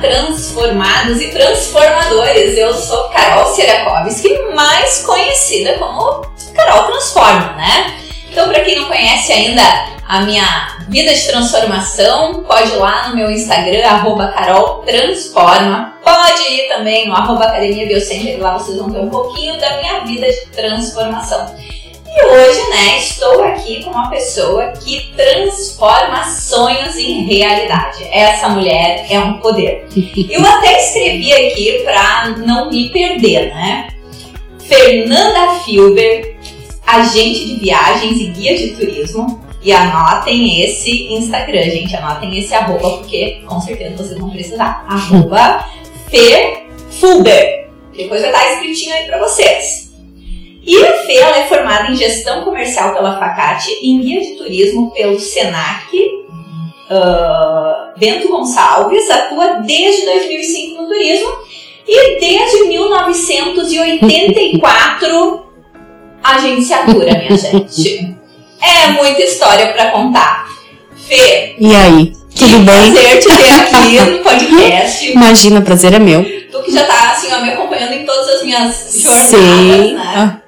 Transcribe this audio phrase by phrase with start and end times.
[0.00, 2.56] Transformados e transformadores!
[2.56, 6.22] Eu sou Carol Sirakovski, mais conhecida como
[6.54, 7.94] Carol Transforma, né?
[8.30, 9.62] Então, para quem não conhece ainda
[10.08, 15.98] a minha vida de transformação, pode ir lá no meu Instagram, arroba Carol Transforma.
[16.02, 20.00] Pode ir também no arroba Academia Biocenter, lá vocês vão ter um pouquinho da minha
[20.00, 21.54] vida de transformação.
[22.16, 28.04] E hoje, né, estou aqui com uma pessoa que transforma sonhos em realidade.
[28.04, 29.88] Essa mulher é um poder.
[30.30, 33.88] Eu até escrevi aqui para não me perder, né?
[34.60, 36.36] Fernanda Filber,
[36.86, 39.42] agente de viagens e guia de turismo.
[39.60, 41.96] E anotem esse Instagram, gente.
[41.96, 44.86] Anotem esse arroba, porque com certeza vocês vão precisar.
[44.88, 45.66] Arroba
[46.08, 47.70] Ferfuber.
[47.92, 49.83] Depois vai estar escritinho aí para vocês.
[50.66, 54.90] E a Fê ela é formada em gestão comercial pela Facate, em guia de turismo
[54.92, 55.94] pelo Senac.
[56.90, 61.30] Uh, Bento Gonçalves atua desde 2005 no turismo
[61.86, 65.44] e desde 1984
[66.22, 68.14] agenciatura, minha gente.
[68.62, 70.48] É muita história para contar.
[71.06, 71.54] Fê.
[71.58, 72.12] E aí?
[72.34, 72.92] Tudo bem?
[72.92, 75.12] Prazer te ter aqui no podcast.
[75.12, 76.24] Imagina, prazer é meu.
[76.50, 79.94] Tu que já tá assim, ó, me acompanhando em todas as minhas jornadas, Sim.
[79.94, 80.02] né?
[80.02, 80.40] Ah,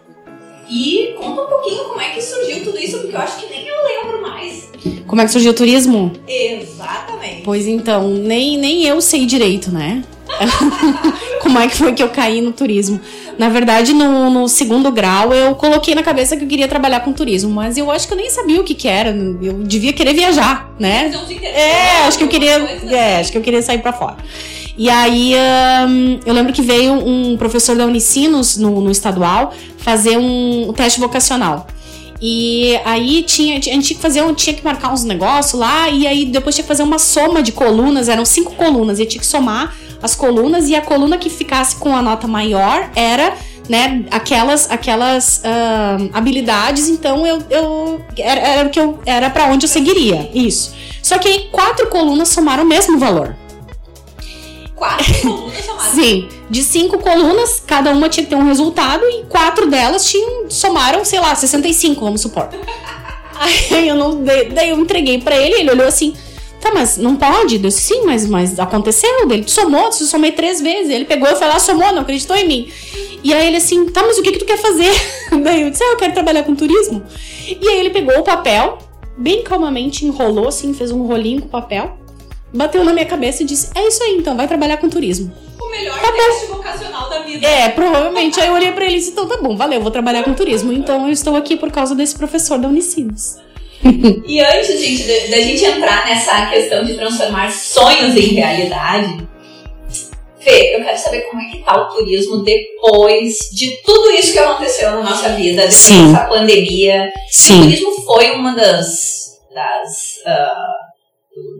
[0.68, 3.66] E conta um pouquinho como é que surgiu tudo isso, porque eu acho que nem
[3.66, 4.70] eu lembro mais.
[5.06, 6.12] como é que surgiu o turismo?
[6.26, 7.42] Exatamente.
[7.44, 10.02] Pois então, nem, nem eu sei direito, né?
[11.40, 13.00] como é que foi que eu caí no turismo?
[13.38, 17.12] Na verdade, no, no segundo grau, eu coloquei na cabeça que eu queria trabalhar com
[17.12, 19.10] turismo, mas eu acho que eu nem sabia o que, que era.
[19.10, 21.12] Eu devia querer viajar, né?
[21.42, 22.58] É, acho que eu queria.
[22.58, 24.16] coisa É, acho que eu queria sair pra fora.
[24.78, 25.32] E aí,
[26.24, 31.66] eu lembro que veio um professor da Unicinos no, no estadual fazer um, teste vocacional.
[32.20, 36.06] E aí tinha, a gente tinha que fazer, tinha que marcar uns negócios lá, e
[36.06, 39.26] aí depois tinha que fazer uma soma de colunas, eram cinco colunas, e tinha que
[39.26, 43.34] somar as colunas, e a coluna que ficasse com a nota maior era,
[43.68, 49.46] né, aquelas, aquelas ahn, habilidades, então eu, eu era, era o que eu era para
[49.46, 50.30] onde eu seguiria.
[50.34, 50.74] Isso.
[51.02, 53.36] Só que aí quatro colunas somaram o mesmo valor.
[54.76, 55.92] Quatro colunas chamadas.
[55.94, 60.50] Sim, de cinco colunas, cada uma tinha que ter um resultado e quatro delas tinham
[60.50, 62.48] somaram, sei lá, 65, vamos supor.
[63.70, 66.14] Aí eu não dei- daí eu entreguei pra ele, ele olhou assim:
[66.60, 69.44] "Tá, mas não pode?" Eu disse: "Sim, mas mas aconteceu dele.
[69.46, 72.72] Somou, eu somei três vezes." Ele pegou e foi lá, somou, não acreditou em mim.
[73.22, 74.90] E aí ele assim: "Tá, mas o que que tu quer fazer?"
[75.42, 77.02] Daí eu disse: "Ah, eu quero trabalhar com turismo."
[77.46, 78.78] E aí ele pegou o papel,
[79.18, 81.98] bem calmamente enrolou assim, fez um rolinho com o papel,
[82.52, 85.70] bateu na minha cabeça e disse: "É isso aí, então, vai trabalhar com turismo." O
[85.70, 86.16] melhor Tá bom.
[86.16, 87.46] teste vocacional da vida.
[87.46, 88.40] É, provavelmente.
[88.40, 90.72] Aí eu olhei pra ele e disse, então tá bom, valeu, vou trabalhar com turismo.
[90.72, 93.36] Então eu estou aqui por causa desse professor da Unicinos.
[94.26, 99.26] E antes, gente, da, gente entrar nessa questão de transformar sonhos em realidade,
[100.40, 104.38] Fê, eu quero saber como é que tá o turismo depois de tudo isso que
[104.38, 106.12] aconteceu na nossa vida, depois Sim.
[106.12, 107.06] dessa pandemia.
[107.06, 110.74] O Sim, turismo foi uma das, das ah,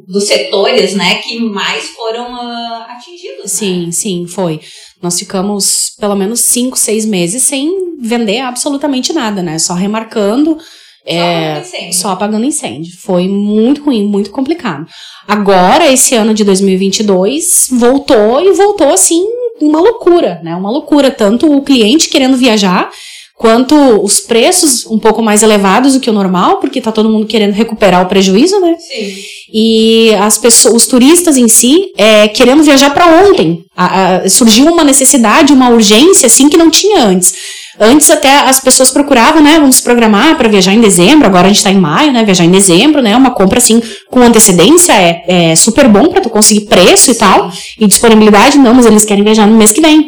[0.07, 3.45] dos setores, né, que mais foram ah, atingidos.
[3.45, 3.49] né?
[3.49, 4.61] sim, sim, foi.
[5.03, 9.59] Nós ficamos pelo menos cinco, seis meses sem vender absolutamente nada, né?
[9.59, 10.57] Só remarcando.
[10.59, 11.93] Só é, apagando incêndio.
[11.95, 12.93] Só apagando incêndio.
[13.01, 14.87] Foi muito ruim, muito complicado.
[15.27, 19.25] Agora, esse ano de 2022, voltou e voltou assim,
[19.61, 20.57] uma loucura, né?
[20.57, 21.11] Uma loucura.
[21.11, 22.91] Tanto o cliente querendo viajar,
[23.39, 27.27] quanto os preços um pouco mais elevados do que o normal, porque tá todo mundo
[27.27, 28.75] querendo recuperar o prejuízo, né?
[28.79, 29.15] Sim.
[29.53, 33.61] E as pessoas, os turistas em si, é, querendo viajar para ontem.
[33.77, 37.35] A- a- surgiu uma necessidade, uma urgência, assim, que não tinha antes.
[37.79, 41.63] Antes até as pessoas procuravam, né, vamos programar para viajar em dezembro, agora a gente
[41.63, 45.57] tá em maio, né, viajar em dezembro, né, uma compra assim com antecedência é, é
[45.57, 49.47] super bom para tu conseguir preço e tal, e disponibilidade, não, mas eles querem viajar
[49.47, 50.07] no mês que vem,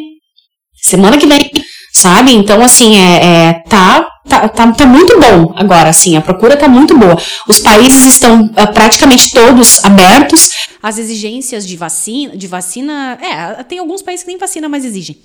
[0.81, 1.51] semana que vem,
[1.99, 2.33] sabe?
[2.33, 6.67] Então, assim, é, é, tá, tá, tá, tá muito bom agora, assim, a procura tá
[6.67, 7.17] muito boa.
[7.47, 10.49] Os países estão ah, praticamente todos abertos.
[10.81, 15.17] As exigências de vacina, de vacina, é, tem alguns países que nem vacina mais exigem.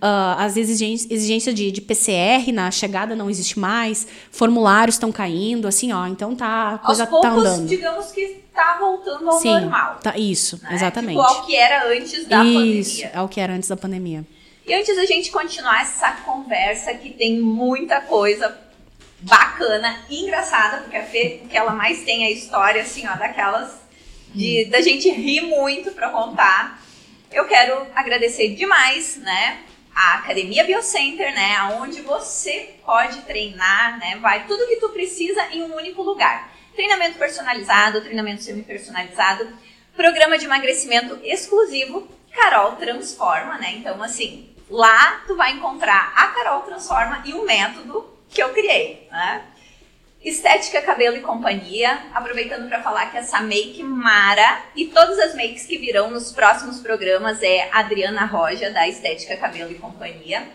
[0.00, 5.68] Ah, as exigências, exigências de, de PCR na chegada não existe mais, formulários estão caindo,
[5.68, 7.68] assim, ó, então tá, a Aos coisa poucos, tá andando.
[7.68, 9.98] digamos que tá voltando ao Sim, normal.
[10.02, 10.70] tá, isso, né?
[10.72, 11.20] exatamente.
[11.20, 13.10] Tipo, ao que era antes da isso, pandemia.
[13.14, 14.24] é o que era antes da pandemia.
[14.66, 18.58] E antes da gente continuar essa conversa, que tem muita coisa
[19.20, 23.06] bacana e engraçada, porque a Fê, o que ela mais tem é a história, assim,
[23.06, 23.80] ó, daquelas
[24.34, 26.82] de, da gente rir muito pra contar.
[27.30, 29.60] Eu quero agradecer demais, né,
[29.94, 35.62] a Academia Biocenter, né, aonde você pode treinar, né, vai tudo que tu precisa em
[35.62, 36.52] um único lugar.
[36.74, 39.48] Treinamento personalizado, treinamento semi-personalizado,
[39.94, 43.76] programa de emagrecimento exclusivo Carol Transforma, né?
[43.76, 49.08] Então, assim, lá tu vai encontrar a Carol Transforma e o método que eu criei,
[49.10, 49.44] né?
[50.22, 52.00] Estética, cabelo e companhia.
[52.12, 56.80] Aproveitando para falar que essa make Mara e todas as makes que virão nos próximos
[56.80, 60.48] programas é Adriana Roja, da Estética, Cabelo e Companhia.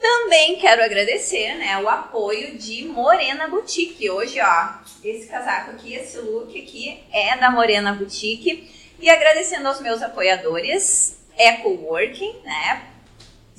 [0.00, 4.08] Também quero agradecer né, o apoio de Morena Boutique.
[4.08, 4.68] Hoje, ó,
[5.04, 8.72] esse casaco aqui, esse look aqui é da Morena Boutique.
[9.00, 12.82] E agradecendo aos meus apoiadores, Eco Working, né?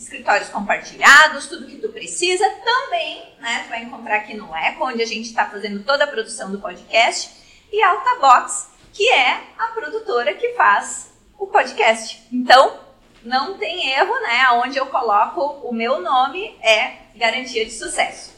[0.01, 2.44] Escritórios compartilhados, tudo que tu precisa.
[2.63, 6.07] Também, né, tu vai encontrar aqui no Eco, onde a gente está fazendo toda a
[6.07, 7.31] produção do podcast.
[7.72, 12.24] E Alta Box, que é a produtora que faz o podcast.
[12.31, 12.80] Então,
[13.24, 14.50] não tem erro, né?
[14.54, 18.31] Onde eu coloco o meu nome é garantia de sucesso.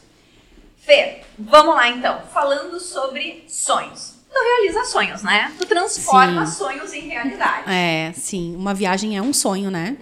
[0.78, 2.22] Fê, vamos lá então.
[2.32, 4.14] Falando sobre sonhos.
[4.32, 5.52] Tu realiza sonhos, né?
[5.58, 6.58] Tu transforma sim.
[6.58, 7.70] sonhos em realidade.
[7.70, 8.56] É, sim.
[8.56, 9.96] Uma viagem é um sonho, né?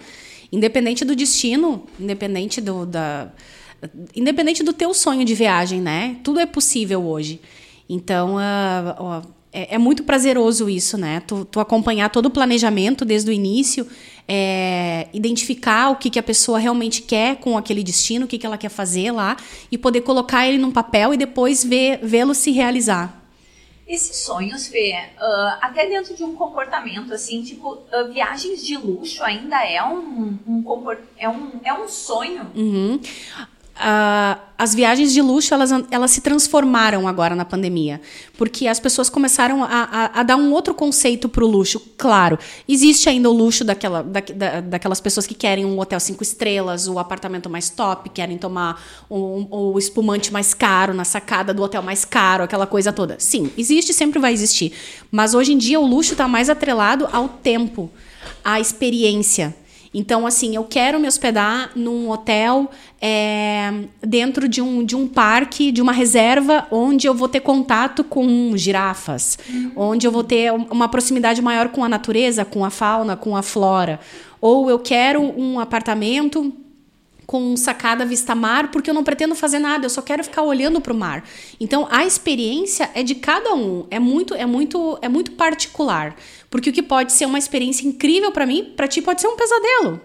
[0.51, 3.31] Independente do destino, independente do da
[4.15, 6.17] independente do teu sonho de viagem, né?
[6.23, 7.41] Tudo é possível hoje.
[7.89, 11.21] Então, uh, uh, é, é, muito prazeroso isso, né?
[11.21, 13.87] Tu, tu, acompanhar todo o planejamento desde o início,
[14.27, 18.45] é, identificar o que, que a pessoa realmente quer com aquele destino, o que, que
[18.45, 19.35] ela quer fazer lá,
[19.71, 23.20] e poder colocar ele num papel e depois vê-lo se realizar
[23.93, 29.23] esses sonhos, Fê, uh, até dentro de um comportamento, assim, tipo, uh, viagens de luxo
[29.23, 30.63] ainda é um, um,
[31.17, 32.49] é um, é um sonho.
[32.55, 32.99] Uhum
[33.75, 37.99] uh, as viagens de luxo elas, elas se transformaram agora na pandemia,
[38.37, 41.81] porque as pessoas começaram a, a, a dar um outro conceito para o luxo.
[41.97, 42.37] Claro,
[42.67, 46.87] existe ainda o luxo daquela, da, da, daquelas pessoas que querem um hotel cinco estrelas,
[46.87, 48.79] o apartamento mais top, querem tomar
[49.09, 53.15] o um, um espumante mais caro na sacada do hotel mais caro, aquela coisa toda.
[53.19, 54.73] Sim, existe, sempre vai existir.
[55.09, 57.89] Mas hoje em dia o luxo está mais atrelado ao tempo,
[58.43, 59.55] à experiência.
[59.93, 62.71] Então, assim, eu quero me hospedar num hotel
[63.01, 68.03] é, dentro de um, de um parque, de uma reserva, onde eu vou ter contato
[68.03, 69.71] com girafas, uhum.
[69.75, 73.41] onde eu vou ter uma proximidade maior com a natureza, com a fauna, com a
[73.41, 73.99] flora.
[74.39, 76.53] Ou eu quero um apartamento
[77.31, 80.81] com sacada vista mar, porque eu não pretendo fazer nada, eu só quero ficar olhando
[80.81, 81.23] para o mar.
[81.61, 86.13] Então a experiência é de cada um, é muito é muito é muito particular,
[86.49, 89.37] porque o que pode ser uma experiência incrível para mim, para ti pode ser um
[89.37, 90.01] pesadelo.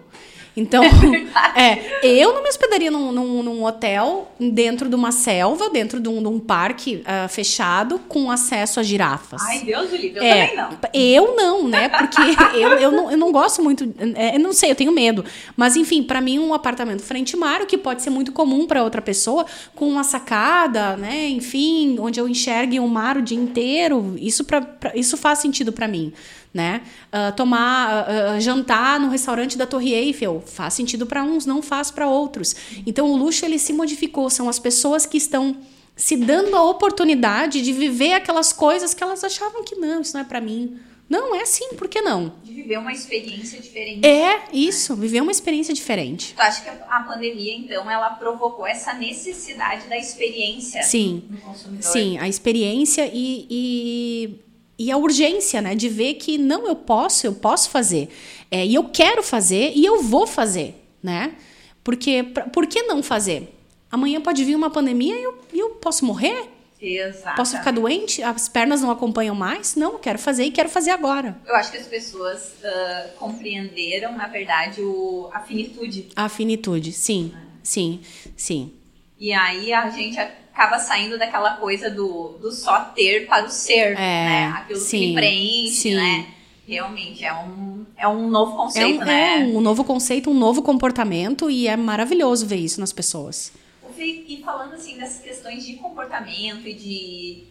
[0.57, 0.83] Então,
[1.55, 6.09] é, eu não me hospedaria num, num, num, hotel dentro de uma selva, dentro de
[6.09, 9.39] um, de um parque uh, fechado, com acesso a girafas.
[9.43, 10.79] Ai, Deus do livro, eu é, também não.
[10.93, 11.87] Eu não, né?
[11.89, 12.19] Porque
[12.57, 15.23] eu, eu, não, eu não gosto muito, é, eu não sei, eu tenho medo.
[15.55, 19.01] Mas, enfim, para mim, um apartamento frente-mar, o que pode ser muito comum para outra
[19.01, 19.45] pessoa,
[19.75, 21.27] com uma sacada, né?
[21.29, 25.71] Enfim, onde eu enxergue o mar o dia inteiro, isso, pra, pra isso faz sentido
[25.71, 26.11] para mim
[26.57, 26.81] né?
[27.13, 31.91] Uh, tomar, uh, jantar no restaurante da Torre Eiffel faz sentido para uns, não faz
[31.91, 32.55] para outros.
[32.85, 35.55] Então o luxo ele se modificou, são as pessoas que estão
[35.95, 40.21] se dando a oportunidade de viver aquelas coisas que elas achavam que não, isso não
[40.21, 40.79] é para mim.
[41.07, 42.33] Não, é assim, por que não?
[42.43, 44.05] De viver uma experiência diferente.
[44.05, 45.01] É, isso, né?
[45.01, 46.33] viver uma experiência diferente.
[46.35, 51.89] Tu acha que a pandemia, então, ela provocou essa necessidade da experiência sim, no consumidor?
[51.89, 54.46] Sim, a experiência e, e
[54.77, 58.09] e a urgência, né, de ver que não eu posso, eu posso fazer,
[58.51, 61.35] é, e eu quero fazer e eu vou fazer, né?
[61.83, 63.53] Porque por que não fazer?
[63.89, 66.49] Amanhã pode vir uma pandemia e eu, eu posso morrer?
[66.79, 67.35] Exato.
[67.35, 68.21] Posso ficar doente?
[68.21, 69.75] As pernas não acompanham mais?
[69.75, 71.35] Não, quero fazer e quero fazer agora.
[71.45, 76.09] Eu acho que as pessoas uh, compreenderam, na verdade, o, a finitude.
[76.15, 77.39] A finitude, sim, é.
[77.63, 78.01] sim,
[78.35, 78.73] sim.
[79.19, 80.19] E aí a gente
[80.57, 84.47] acaba saindo daquela coisa do, do só ter para o ser, é, né?
[84.57, 85.95] Aquilo sim, que preenche, sim.
[85.95, 86.25] né?
[86.67, 89.41] Realmente, é um, é um novo conceito, é um, né?
[89.41, 93.53] É um novo conceito, um novo comportamento e é maravilhoso ver isso nas pessoas.
[93.99, 97.43] E falando, assim, dessas questões de comportamento e de...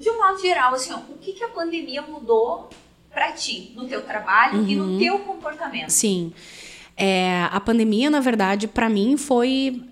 [0.00, 2.70] De um modo geral, assim, ó, o que, que a pandemia mudou
[3.12, 4.68] para ti, no teu trabalho uhum.
[4.68, 4.98] e no uhum.
[4.98, 5.90] teu comportamento?
[5.90, 6.32] Sim.
[6.96, 9.82] É, a pandemia, na verdade, para mim foi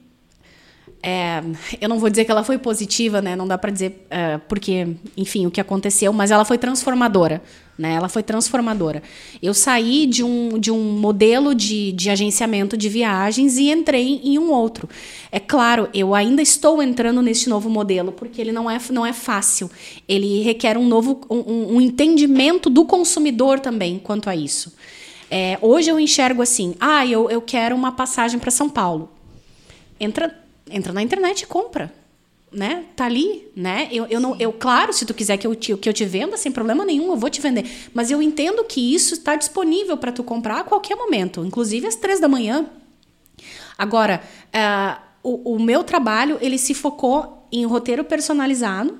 [1.02, 1.42] é,
[1.80, 3.34] eu não vou dizer que ela foi positiva, né?
[3.34, 7.42] Não dá para dizer é, porque, enfim, o que aconteceu, mas ela foi transformadora,
[7.78, 7.94] né?
[7.94, 9.02] Ela foi transformadora.
[9.42, 14.38] Eu saí de um, de um modelo de, de agenciamento de viagens e entrei em
[14.38, 14.90] um outro.
[15.32, 19.14] É claro, eu ainda estou entrando neste novo modelo porque ele não é, não é
[19.14, 19.70] fácil.
[20.06, 24.74] Ele requer um novo um, um entendimento do consumidor também quanto a isso.
[25.30, 29.10] É, hoje eu enxergo assim: ah, eu, eu quero uma passagem para São Paulo.
[29.98, 30.39] Entra
[30.70, 31.92] entra na internet e compra.
[32.52, 32.84] né?
[32.96, 33.88] Tá ali, né?
[33.92, 36.36] Eu, eu não, eu claro, se tu quiser que eu te, que eu te venda
[36.36, 37.64] sem problema nenhum, eu vou te vender.
[37.94, 41.94] Mas eu entendo que isso está disponível para tu comprar a qualquer momento, inclusive às
[41.94, 42.66] três da manhã.
[43.78, 44.20] Agora,
[44.54, 48.98] uh, o, o meu trabalho ele se focou em roteiro personalizado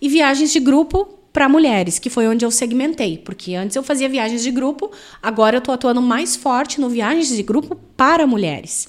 [0.00, 4.08] e viagens de grupo para mulheres, que foi onde eu segmentei, porque antes eu fazia
[4.08, 4.90] viagens de grupo,
[5.22, 8.88] agora eu estou atuando mais forte no viagens de grupo para mulheres.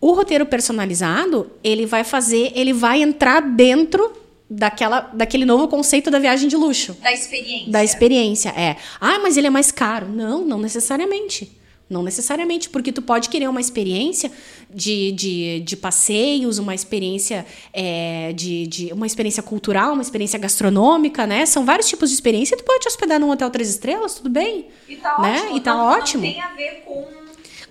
[0.00, 4.12] O roteiro personalizado, ele vai fazer, ele vai entrar dentro
[4.48, 6.96] daquela, daquele novo conceito da viagem de luxo.
[7.02, 7.70] Da experiência.
[7.70, 8.76] Da experiência, é.
[9.00, 10.08] Ah, mas ele é mais caro.
[10.08, 11.60] Não, não necessariamente.
[11.90, 14.30] Não necessariamente, porque tu pode querer uma experiência
[14.72, 21.26] de, de, de passeios, uma experiência é, de, de uma experiência cultural, uma experiência gastronômica,
[21.26, 21.44] né?
[21.46, 22.56] São vários tipos de experiência.
[22.56, 24.68] Tu pode te hospedar num hotel três estrelas, tudo bem.
[24.88, 25.40] E tá né?
[25.40, 25.56] ótimo.
[25.56, 26.24] E tá não, ótimo.
[26.24, 27.19] Não tem a ver com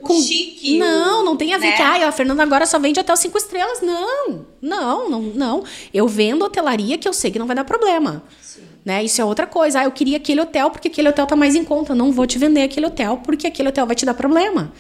[0.02, 0.78] com chique.
[0.78, 1.76] Não, não tem a ver né?
[1.76, 3.82] que ai, a Fernanda agora só vende hotel cinco estrelas.
[3.82, 5.64] Não, não, não, não.
[5.94, 8.24] Eu vendo hotelaria que eu sei que não vai dar problema.
[8.42, 8.62] Sim.
[8.84, 9.04] Né?
[9.04, 9.82] Isso é outra coisa.
[9.82, 11.94] Ah, eu queria aquele hotel porque aquele hotel tá mais em conta.
[11.94, 14.74] Não vou te vender aquele hotel porque aquele hotel vai te dar problema.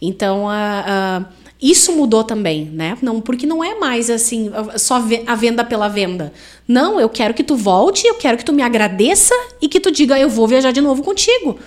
[0.00, 1.24] Então, a,
[1.60, 2.98] isso mudou também, né?
[3.00, 6.32] Não, porque não é mais assim, só a venda pela venda.
[6.68, 9.90] Não, eu quero que tu volte, eu quero que tu me agradeça e que tu
[9.90, 11.58] diga, eu vou viajar de novo contigo.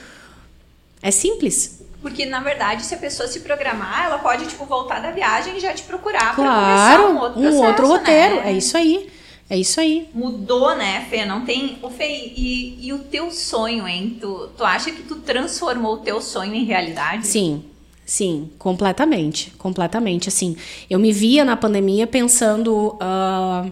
[1.01, 1.78] É simples.
[2.01, 5.59] Porque, na verdade, se a pessoa se programar, ela pode, tipo, voltar da viagem e
[5.59, 8.35] já te procurar claro, pra começar um outro um processo, outro roteiro.
[8.37, 8.51] Né?
[8.51, 9.09] É isso aí.
[9.49, 10.07] É isso aí.
[10.13, 11.25] Mudou, né, Fê?
[11.25, 11.77] Não tem.
[11.81, 14.17] O Fê, e, e o teu sonho, hein?
[14.21, 17.27] Tu, tu acha que tu transformou o teu sonho em realidade?
[17.27, 17.65] Sim.
[18.05, 20.29] Sim, completamente, completamente.
[20.29, 20.57] Assim,
[20.89, 23.71] eu me via na pandemia pensando, uh,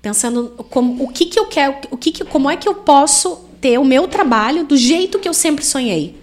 [0.00, 3.44] pensando como, o que que eu quero, o que, que como é que eu posso
[3.60, 6.20] ter o meu trabalho do jeito que eu sempre sonhei.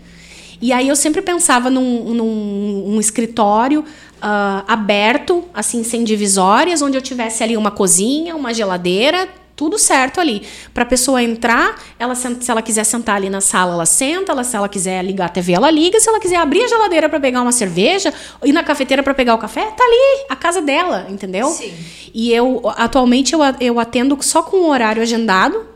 [0.62, 6.98] E aí eu sempre pensava num, num um escritório uh, aberto, assim, sem divisórias, onde
[6.98, 9.28] eu tivesse ali uma cozinha, uma geladeira,
[9.60, 10.44] tudo certo ali.
[10.74, 14.44] Para a pessoa entrar, ela se ela quiser sentar ali na sala, ela senta, ela,
[14.44, 17.20] se ela quiser ligar a TV, ela liga, se ela quiser abrir a geladeira para
[17.20, 18.14] pegar uma cerveja,
[18.44, 21.48] ir na cafeteira para pegar o café, tá ali, a casa dela, entendeu?
[21.48, 21.74] Sim.
[22.14, 25.68] E eu atualmente eu, eu atendo só com o horário agendado,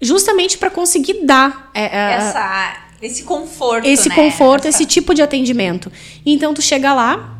[0.00, 4.14] justamente para conseguir dar é, é, essa esse conforto, esse né?
[4.14, 5.90] conforto, esse tipo de atendimento.
[6.24, 7.38] Então tu chega lá,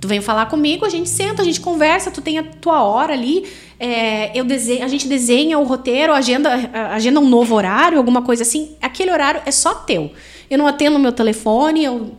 [0.00, 3.12] tu vem falar comigo, a gente senta, a gente conversa, tu tem a tua hora
[3.12, 3.46] ali,
[3.78, 6.50] é, eu desenho, a gente desenha o roteiro, agenda,
[6.90, 8.76] agenda um novo horário, alguma coisa assim.
[8.80, 10.12] Aquele horário é só teu.
[10.50, 12.16] Eu não atendo meu telefone, eu,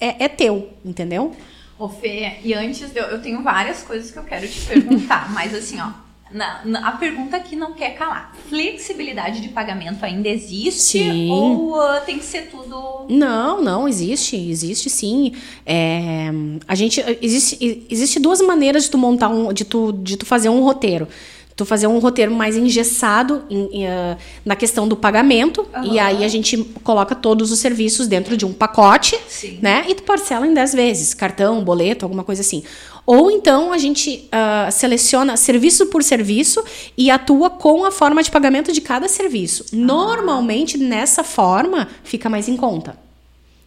[0.00, 1.34] é, é teu, entendeu?
[1.78, 5.54] Ô Fê, e antes eu, eu tenho várias coisas que eu quero te perguntar, mas
[5.54, 6.03] assim, ó,
[6.34, 8.34] na, na, a pergunta que não quer calar.
[8.48, 10.98] Flexibilidade de pagamento ainda existe?
[10.98, 11.30] Sim.
[11.30, 13.06] Ou uh, tem que ser tudo.
[13.08, 15.32] Não, não, existe, existe sim.
[15.64, 16.30] É,
[16.66, 17.02] a gente.
[17.22, 19.52] Existe, existe duas maneiras de tu montar um.
[19.52, 21.06] de tu, de tu fazer um roteiro
[21.56, 25.84] tu fazer um roteiro mais engessado em, em, uh, na questão do pagamento uhum.
[25.84, 29.60] e aí a gente coloca todos os serviços dentro de um pacote, Sim.
[29.62, 29.84] né?
[29.88, 32.64] E tu parcela em 10 vezes, cartão, boleto, alguma coisa assim.
[33.06, 36.64] Ou então a gente uh, seleciona serviço por serviço
[36.96, 39.64] e atua com a forma de pagamento de cada serviço.
[39.72, 39.76] Ah.
[39.76, 43.04] Normalmente nessa forma fica mais em conta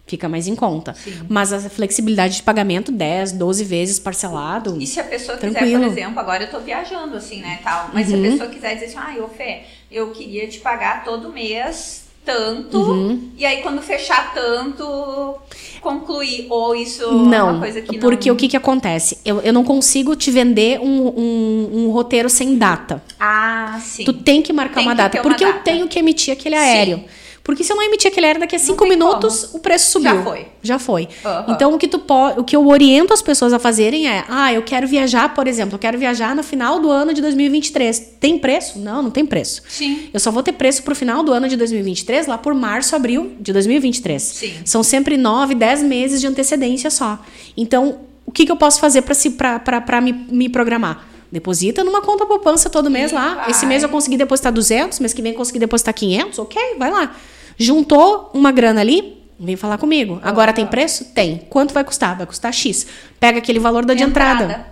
[0.08, 0.94] fica mais em conta.
[0.94, 1.26] Sim.
[1.28, 4.82] Mas a flexibilidade de pagamento, 10, 12 vezes parcelado.
[4.82, 5.66] E se a pessoa tranquilo.
[5.66, 8.22] quiser, por exemplo, agora eu tô viajando assim, né, tal, mas uhum.
[8.22, 12.07] se a pessoa quiser dizer assim, ah, ô Fê, eu queria te pagar todo mês
[12.28, 13.30] tanto, uhum.
[13.38, 15.36] e aí quando fechar tanto,
[15.80, 18.00] concluir, ou isso não, é uma coisa que não...
[18.02, 19.18] porque o que que acontece?
[19.24, 23.02] Eu, eu não consigo te vender um, um, um roteiro sem data.
[23.18, 24.04] Ah, sim.
[24.04, 25.64] Tu tem que marcar Tem uma que data, uma porque eu data.
[25.64, 27.06] tenho que emitir aquele aéreo.
[27.48, 29.58] Porque se eu não emitir aquele aéreo daqui a cinco minutos, como.
[29.60, 30.12] o preço subiu.
[30.12, 30.48] Já foi.
[30.62, 31.08] Já foi.
[31.24, 31.54] Aham.
[31.54, 32.04] Então o que tu
[32.38, 35.76] o que eu oriento as pessoas a fazerem é: "Ah, eu quero viajar, por exemplo,
[35.76, 38.16] eu quero viajar no final do ano de 2023.
[38.20, 38.78] Tem preço?
[38.80, 39.64] Não, não tem preço.
[39.70, 40.10] Sim.
[40.14, 43.32] Eu só vou ter preço pro final do ano de 2023, lá por março, abril
[43.40, 44.22] de 2023.
[44.22, 44.54] Sim.
[44.66, 47.18] São sempre nove, dez meses de antecedência só.
[47.56, 51.08] Então, o que, que eu posso fazer para me, me programar?
[51.32, 53.36] Deposita numa conta poupança todo mês lá.
[53.36, 53.52] vai.
[53.52, 56.92] Esse mês eu consegui depositar 200, mês que vem eu consegui depositar 500, ok, vai
[56.92, 57.16] lá.
[57.58, 60.20] Juntou uma grana ali, vem falar comigo.
[60.24, 61.06] Agora tem preço?
[61.14, 61.38] Tem.
[61.50, 62.16] Quanto vai custar?
[62.16, 62.86] Vai custar X.
[63.20, 64.66] Pega aquele valor da de entrada.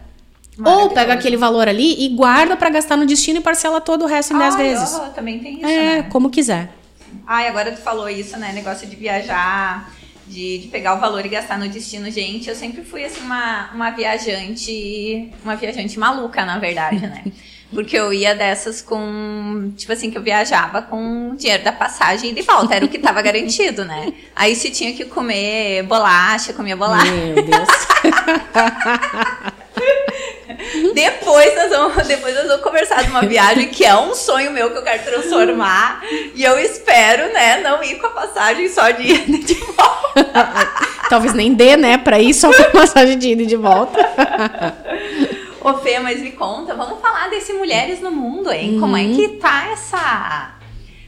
[0.63, 4.07] Ou pega aquele valor ali e guarda para gastar no destino e parcela todo o
[4.07, 5.01] resto em 10 Ai, vezes.
[5.13, 6.03] também tem isso, É, né?
[6.03, 6.69] como quiser.
[7.27, 8.53] Ai, agora tu falou isso, né?
[8.53, 9.91] Negócio de viajar,
[10.27, 12.09] de, de pegar o valor e gastar no destino.
[12.09, 15.29] Gente, eu sempre fui, assim, uma, uma viajante...
[15.43, 17.23] Uma viajante maluca, na verdade, né?
[17.73, 19.71] Porque eu ia dessas com...
[19.75, 22.75] Tipo assim, que eu viajava com o dinheiro da passagem e de volta.
[22.75, 24.13] Era o que tava garantido, né?
[24.35, 27.11] Aí se tinha que comer bolacha, comia bolacha.
[27.11, 27.67] Meu Deus.
[30.93, 34.71] Depois nós, vamos, depois nós vamos conversar de uma viagem que é um sonho meu
[34.71, 36.01] que eu quero transformar.
[36.33, 40.25] E eu espero, né, não ir com a passagem só de ida e de volta.
[41.09, 43.99] Talvez nem dê, né, pra ir só com a passagem de ida e de volta.
[45.65, 48.75] Ô Fê, mas me conta, vamos falar desse Mulheres no Mundo, hein?
[48.75, 48.79] Uhum.
[48.79, 50.55] Como é que tá essa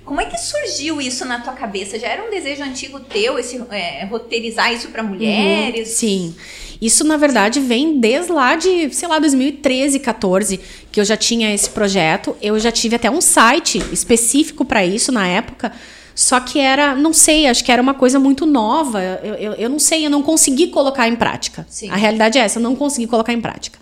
[0.07, 1.99] como é que surgiu isso na tua cabeça?
[1.99, 5.89] Já era um desejo antigo teu, esse, é, roteirizar isso para mulheres?
[5.89, 6.35] Uhum, sim.
[6.81, 10.61] Isso, na verdade, vem desde lá de, sei lá, 2013, 14,
[10.93, 12.37] que eu já tinha esse projeto.
[12.41, 15.73] Eu já tive até um site específico para isso na época.
[16.17, 19.03] Só que era, não sei, acho que era uma coisa muito nova.
[19.03, 21.63] Eu, eu, eu não sei, eu não consegui colocar em prática.
[21.69, 21.91] Sim.
[21.91, 23.77] A realidade é essa, eu não consegui colocar em prática.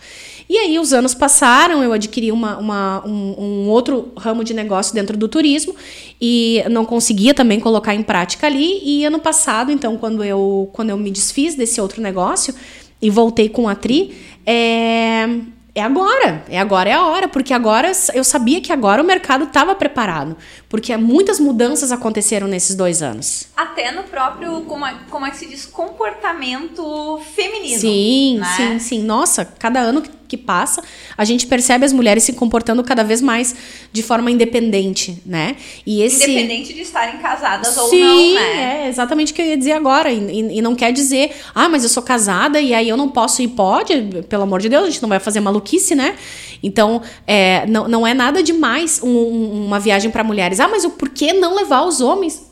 [0.50, 4.94] E aí os anos passaram, eu adquiri uma, uma um, um, outro ramo de negócio
[4.94, 5.74] dentro do turismo
[6.20, 8.82] e não conseguia também colocar em prática ali.
[8.84, 12.54] E ano passado, então, quando eu, quando eu me desfiz desse outro negócio
[13.02, 14.14] e voltei com a Tri,
[14.46, 15.26] é,
[15.74, 19.44] é agora, é agora, é a hora, porque agora eu sabia que agora o mercado
[19.44, 20.38] estava preparado,
[20.76, 23.48] porque muitas mudanças aconteceram nesses dois anos.
[23.56, 27.80] Até no próprio, como é, como é que se diz, comportamento feminino.
[27.80, 28.56] Sim, né?
[28.58, 29.02] sim, sim.
[29.02, 30.84] Nossa, cada ano que passa,
[31.18, 33.56] a gente percebe as mulheres se comportando cada vez mais
[33.92, 35.56] de forma independente, né?
[35.86, 36.30] E esse...
[36.30, 38.86] Independente de estarem casadas Sim, ou não, né?
[38.86, 40.12] é exatamente o que eu ia dizer agora.
[40.12, 43.08] E, e, e, não quer dizer, ah, mas eu sou casada e aí eu não
[43.08, 43.48] posso ir.
[43.48, 46.16] Pode, pelo amor de Deus, a gente não vai fazer maluquice, né?
[46.62, 50.60] Então, é, não, não é nada demais um, uma viagem para mulheres.
[50.66, 52.44] Ah, mas o porquê não levar os homens?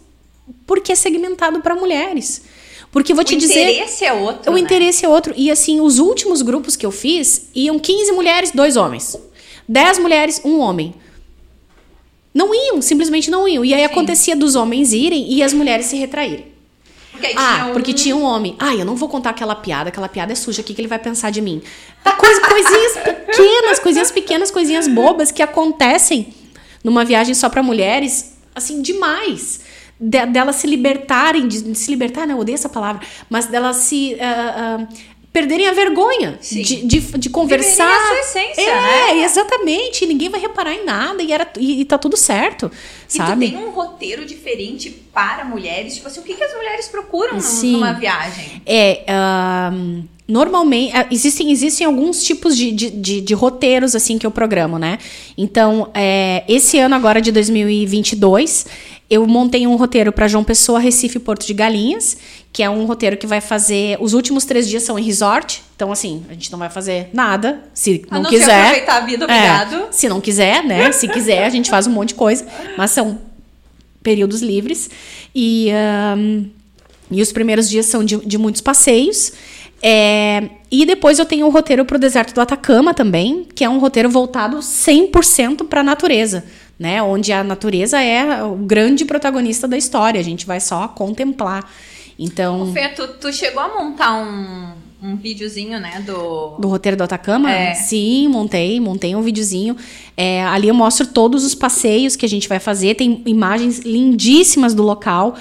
[0.67, 2.43] Porque é segmentado para mulheres.
[2.91, 3.65] Porque vou te dizer.
[3.65, 4.51] O interesse é outro.
[4.51, 4.60] O né?
[4.62, 5.34] interesse é outro.
[5.36, 9.17] E assim, os últimos grupos que eu fiz iam 15 mulheres, dois homens.
[9.67, 10.93] 10 mulheres, um homem.
[12.32, 13.65] Não iam, simplesmente não iam.
[13.65, 13.86] E aí Sim.
[13.86, 16.53] acontecia dos homens irem e as mulheres se retraírem.
[17.12, 17.74] Porque ah, um...
[17.74, 18.55] porque tinha um homem.
[18.60, 20.88] Ah, eu não vou contar aquela piada, aquela piada é suja, o que, que ele
[20.88, 21.63] vai pensar de mim?
[22.17, 22.93] Coisa, coisinhas
[23.25, 26.43] pequenas, coisinhas pequenas, coisinhas bobas que acontecem
[26.83, 29.61] numa viagem só para mulheres, assim, demais
[30.00, 33.77] de, delas se libertarem, de, de, se libertar, não, eu odeio essa palavra, mas delas
[33.77, 34.15] se.
[34.15, 37.91] Uh, uh, perderem a vergonha de, de, de, conversar.
[37.91, 39.25] a sua essência, é, né?
[39.25, 40.05] exatamente.
[40.05, 42.72] Ninguém vai reparar em nada e, era, e, e tá tudo certo.
[43.09, 43.48] E sabe?
[43.48, 45.96] tu tem um roteiro diferente para mulheres?
[45.96, 47.74] Tipo assim, o que, que as mulheres procuram Sim.
[47.74, 48.61] numa viagem?
[48.63, 49.03] É.
[49.09, 54.77] Uh, normalmente existem, existem alguns tipos de, de, de, de, roteiros assim que eu programo,
[54.77, 55.00] né?
[55.37, 58.67] Então, é, esse ano agora de 2022
[59.14, 62.18] eu montei um roteiro para João Pessoa, Recife e Porto de Galinhas,
[62.52, 63.96] que é um roteiro que vai fazer.
[64.00, 65.62] Os últimos três dias são em resort.
[65.76, 67.62] Então, assim, a gente não vai fazer nada.
[67.76, 68.62] Se não, não quiser.
[68.62, 69.76] aproveitar a vida, obrigado.
[69.76, 70.92] É, se não quiser, né?
[70.94, 72.44] Se quiser, a gente faz um monte de coisa.
[72.76, 73.20] Mas são
[74.02, 74.90] períodos livres.
[75.36, 75.70] E,
[76.18, 76.50] um,
[77.12, 79.32] e os primeiros dias são de, de muitos passeios.
[79.80, 83.70] É, e depois eu tenho o roteiro para o deserto do Atacama também, que é
[83.70, 86.44] um roteiro voltado 100% para a natureza
[86.77, 87.01] né?
[87.01, 91.70] Onde a natureza é o grande protagonista da história, a gente vai só contemplar.
[92.18, 92.72] Então.
[92.74, 96.57] Fê, tu, tu chegou a montar um, um videozinho, né, do...
[96.59, 97.51] Do roteiro do Atacama?
[97.51, 97.74] É.
[97.74, 99.75] Sim, montei, montei um videozinho.
[100.16, 104.74] É, ali eu mostro todos os passeios que a gente vai fazer, tem imagens lindíssimas
[104.74, 105.36] do local.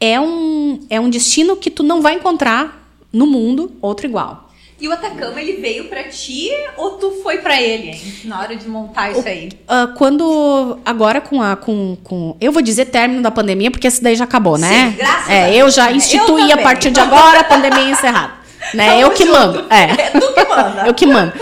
[0.00, 4.51] É um, é um destino que tu não vai encontrar no mundo outro igual.
[4.82, 8.02] E o Atacama, ele veio para ti ou tu foi para ele, hein?
[8.24, 9.48] Na hora de montar isso aí?
[9.62, 10.76] Uh, quando.
[10.84, 11.54] Agora com a.
[11.54, 14.90] Com, com, eu vou dizer término da pandemia, porque essa daí já acabou, né?
[14.90, 18.32] Sim, graças é, a eu já instituí eu a partir de agora a pandemia encerrada.
[18.74, 19.00] Né?
[19.00, 19.38] eu que junto.
[19.38, 19.66] mando.
[19.70, 19.82] É.
[19.84, 20.86] é tu que manda.
[20.86, 21.32] eu que mando.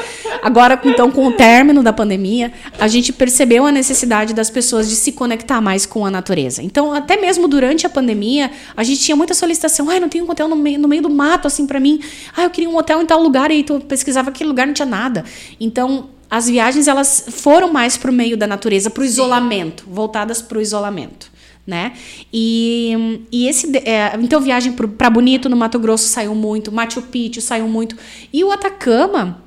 [0.42, 4.96] Agora, então, com o término da pandemia, a gente percebeu a necessidade das pessoas de
[4.96, 6.62] se conectar mais com a natureza.
[6.62, 9.90] Então, até mesmo durante a pandemia, a gente tinha muita solicitação.
[9.90, 12.00] Ai, não tem um hotel no meio, no meio do mato, assim, para mim.
[12.36, 13.50] Ai, eu queria um hotel em tal lugar.
[13.50, 15.24] E aí tu pesquisava aquele lugar, não tinha nada.
[15.60, 21.30] Então, as viagens, elas foram mais pro meio da natureza, pro isolamento, voltadas pro isolamento.
[21.66, 21.92] Né?
[22.32, 27.40] E, e esse é, então viagem para Bonito no Mato Grosso saiu muito, Machu Picchu
[27.40, 27.96] saiu muito
[28.32, 29.40] e o Atacama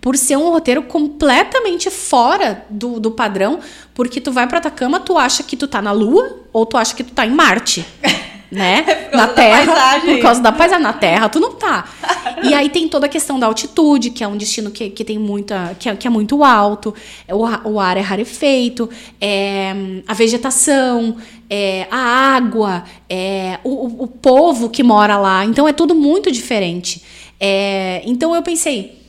[0.00, 3.60] por ser um roteiro completamente fora do, do padrão,
[3.94, 6.94] porque tu vai para Atacama, tu acha que tu tá na Lua ou tu acha
[6.94, 7.86] que tu tá em Marte.
[8.48, 9.08] Né?
[9.12, 10.00] na Terra.
[10.00, 10.84] Por causa da paisagem.
[10.84, 11.84] Na Terra, tu não tá.
[12.44, 15.18] E aí tem toda a questão da altitude, que é um destino que, que tem
[15.18, 15.74] muita.
[15.80, 16.94] que é, que é muito alto,
[17.28, 18.88] o, o ar é rarefeito,
[19.20, 19.74] é,
[20.06, 21.16] a vegetação,
[21.50, 21.98] é, a
[22.36, 25.44] água, é, o, o povo que mora lá.
[25.44, 27.02] Então é tudo muito diferente.
[27.40, 29.05] É, então eu pensei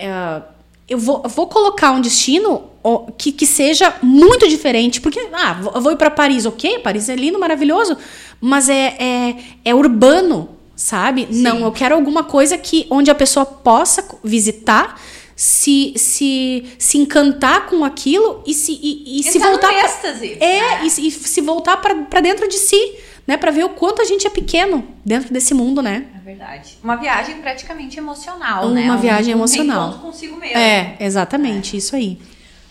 [0.00, 0.42] é,
[0.88, 2.70] eu vou, vou colocar um destino
[3.16, 7.14] que, que seja muito diferente, porque, ah, eu vou ir para Paris, ok, Paris é
[7.14, 7.96] lindo, maravilhoso,
[8.40, 11.28] mas é, é, é urbano, sabe?
[11.30, 11.42] Sim.
[11.42, 15.00] Não, eu quero alguma coisa que onde a pessoa possa visitar
[15.36, 19.84] se, se, se encantar com aquilo e se, e, e se Entrar voltar.
[19.84, 22.94] êxtase, é, e se voltar para dentro de si,
[23.30, 23.36] né?
[23.36, 26.04] Para ver o quanto a gente é pequeno dentro desse mundo, né?
[26.16, 26.76] É verdade.
[26.82, 28.90] Uma viagem praticamente emocional, Uma né?
[28.90, 29.82] Um- viagem um emocional.
[29.90, 30.58] reencontro consigo mesmo.
[30.58, 32.18] É, exatamente, isso aí.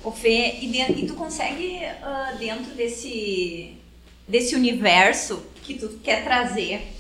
[0.04, 3.72] Ô Fê, e, e tu consegue, ah, dentro desse,
[4.28, 6.92] desse universo que tu quer trazer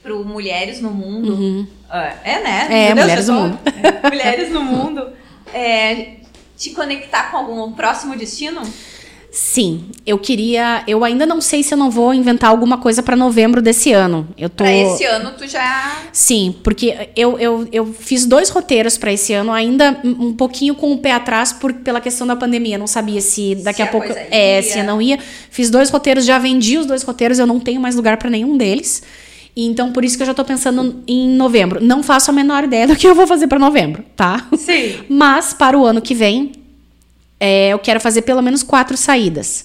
[0.00, 2.66] pro Mulheres no Mundo, ah, é né?
[2.68, 2.72] Uhum.
[2.76, 3.58] É, Deus, Mulheres no Mundo.
[3.66, 5.10] é, Mulheres no Mundo,
[5.52, 6.16] é,
[6.56, 8.62] te conectar com algum próximo destino?
[9.30, 10.82] Sim, eu queria.
[10.86, 14.26] Eu ainda não sei se eu não vou inventar alguma coisa para novembro desse ano.
[14.38, 14.64] Eu tô.
[14.64, 16.02] Pra esse ano tu já...
[16.12, 20.92] Sim, porque eu, eu, eu fiz dois roteiros para esse ano, ainda um pouquinho com
[20.92, 22.78] o pé atrás por, pela questão da pandemia.
[22.78, 24.06] Não sabia se daqui Se a a pouco.
[24.30, 25.18] É, se eu não ia.
[25.50, 28.56] Fiz dois roteiros, já vendi os dois roteiros, eu não tenho mais lugar para nenhum
[28.56, 29.02] deles.
[29.54, 31.82] E Então, por isso que eu já tô pensando em novembro.
[31.82, 34.46] Não faço a menor ideia do que eu vou fazer para novembro, tá?
[34.56, 35.00] Sim.
[35.10, 36.52] Mas para o ano que vem,
[37.40, 39.64] é, eu quero fazer pelo menos quatro saídas.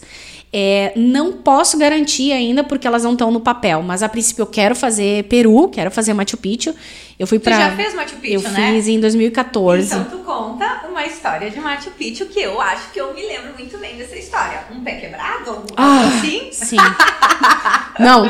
[0.55, 4.45] É, não posso garantir ainda porque elas não estão no papel, mas a princípio eu
[4.45, 6.75] quero fazer Peru, quero fazer Machu Picchu.
[7.17, 8.73] Eu fui Tu para já fez Machu Picchu, eu né?
[8.73, 9.87] fiz em 2014.
[9.87, 13.53] Então tu conta uma história de Machu Picchu que eu acho que eu me lembro
[13.57, 14.65] muito bem dessa história.
[14.71, 15.49] Um pé quebrado?
[15.49, 16.49] Algo Ah, assim?
[16.51, 16.77] Sim.
[17.99, 18.25] Não.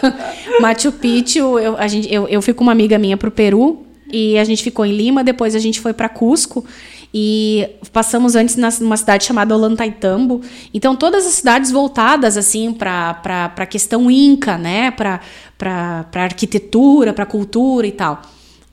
[0.60, 4.38] Machu Picchu, eu, a gente, eu, eu fui com uma amiga minha pro Peru e
[4.38, 6.64] a gente ficou em Lima, depois a gente foi para Cusco
[7.12, 10.40] e passamos antes numa cidade chamada Ollantaytambo.
[10.72, 13.20] Então todas as cidades voltadas assim para
[13.56, 15.20] a questão inca, né, para
[15.58, 18.22] para arquitetura, para cultura e tal.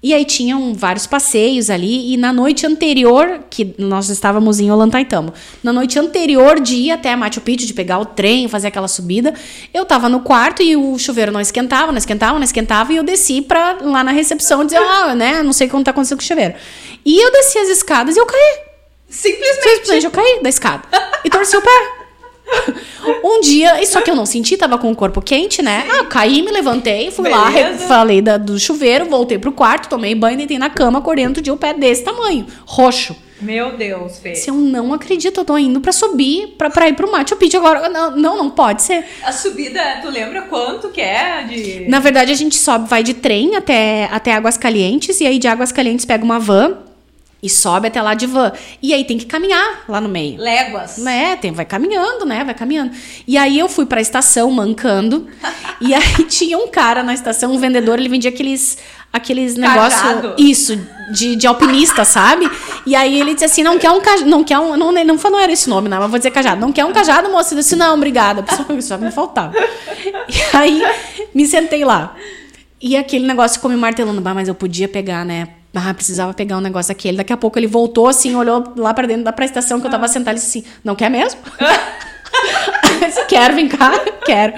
[0.02, 5.34] E aí tinham vários passeios ali, e na noite anterior, que nós estávamos em Ollantaytambo,
[5.64, 9.34] na noite anterior de ir até Machu Picchu, de pegar o trem, fazer aquela subida,
[9.74, 13.04] eu tava no quarto e o chuveiro não esquentava, não esquentava, não esquentava, e eu
[13.04, 16.24] desci pra lá na recepção dizer, ah, né, não sei o que tá acontecendo com
[16.24, 16.54] o chuveiro.
[17.04, 18.60] E eu desci as escadas e eu caí.
[19.10, 19.64] Simplesmente.
[19.64, 20.84] Simplesmente eu caí da escada
[21.26, 21.97] e torci o pé.
[23.24, 25.86] Um dia, só que eu não senti, tava com o corpo quente, né?
[25.90, 27.88] Ah, caí, me levantei, fui lá, Beleza.
[27.88, 31.54] falei da- do chuveiro, voltei pro quarto, tomei banho, deitei na cama, acordei outro dia
[31.54, 33.16] o pé desse tamanho, roxo.
[33.40, 34.34] Meu Deus, Fê.
[34.34, 37.58] Se eu não acredito, eu tô indo pra subir, pra, pra ir pro Machu Picchu
[37.58, 37.88] agora.
[37.88, 39.06] Não, não, não pode ser.
[39.24, 41.86] A subida, tu lembra quanto que é de...
[41.88, 45.48] Na verdade, a gente sobe, vai de trem até, até Águas Calientes, e aí de
[45.48, 46.78] Águas Calientes pega uma van
[47.41, 48.52] e sobe até lá de van.
[48.82, 50.39] E aí tem que caminhar lá no meio.
[50.39, 50.97] Léguas.
[50.97, 52.43] Né, tem, vai caminhando, né?
[52.43, 52.91] Vai caminhando.
[53.28, 55.28] E aí eu fui pra estação mancando.
[55.80, 58.78] e aí tinha um cara na estação, um vendedor, ele vendia aqueles
[59.12, 60.36] aqueles negócios Cajado.
[60.38, 60.78] isso
[61.12, 62.50] de, de alpinista, sabe?
[62.86, 65.32] E aí ele disse assim: "Não quer um cajado, não quer um, não não, foi-
[65.32, 66.60] não era esse nome, não, mas vou dizer cajado.
[66.60, 68.43] Não quer um cajado, moça?" Eu disse: "Não, obrigada".
[68.56, 69.54] Só, só me faltava.
[70.28, 70.84] E aí
[71.34, 72.15] me sentei lá.
[72.82, 75.47] E aquele negócio ficou me martelando, bah, mas eu podia pegar, né?
[75.86, 77.18] Ah, precisava pegar um negócio aquele.
[77.18, 79.92] Daqui a pouco ele voltou assim, olhou lá pra dentro da pra estação que eu
[79.92, 81.40] tava sentada e disse assim: Não quer mesmo?
[83.28, 83.92] Quero, vem cá,
[84.26, 84.54] quero.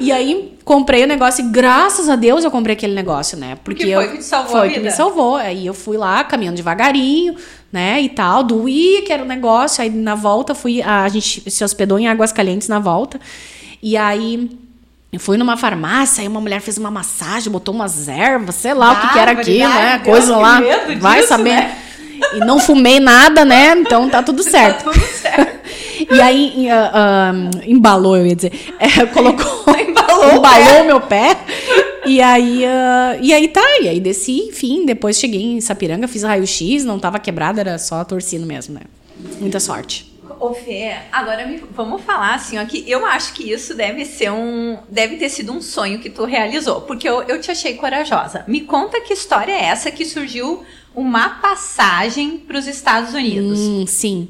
[0.00, 3.58] E aí comprei o negócio e graças a Deus eu comprei aquele negócio, né?
[3.64, 4.90] Porque Que foi eu, que te salvou a foi que vida.
[4.90, 5.36] me salvou.
[5.36, 7.34] Aí eu fui lá caminhando devagarinho,
[7.72, 8.00] né?
[8.00, 9.82] E tal, doía que era o negócio.
[9.82, 13.18] Aí na volta fui, a, a gente se hospedou em Águas Calientes na volta.
[13.82, 14.50] E aí
[15.10, 18.92] eu fui numa farmácia, aí uma mulher fez uma massagem, botou umas ervas, sei lá
[18.92, 19.98] o que, que era aquilo, né?
[20.04, 20.60] Coisa lá.
[20.98, 21.54] Vai disso, saber.
[21.54, 21.78] né?
[22.34, 23.72] E não fumei nada, né?
[23.78, 24.84] Então tá tudo certo.
[24.84, 25.58] Tá tudo certo.
[26.10, 27.32] E aí ah, ah,
[27.66, 28.52] embalou, eu ia dizer.
[28.78, 29.64] É, colocou.
[29.76, 31.36] Embalou embalou o meu pé.
[32.06, 36.22] E aí, ah, e aí tá, e aí desci, enfim, depois cheguei em Sapiranga, fiz
[36.22, 38.82] raio-x, não tava quebrada, era só torcendo mesmo, né?
[39.40, 40.07] Muita sorte.
[40.40, 44.30] Ô Fê, agora me- vamos falar assim, ó, que eu acho que isso deve ser
[44.30, 44.78] um.
[44.88, 48.44] Deve ter sido um sonho que tu realizou, porque eu, eu te achei corajosa.
[48.46, 50.62] Me conta que história é essa que surgiu
[50.94, 53.58] uma passagem para os Estados Unidos.
[53.58, 54.28] Hum, sim.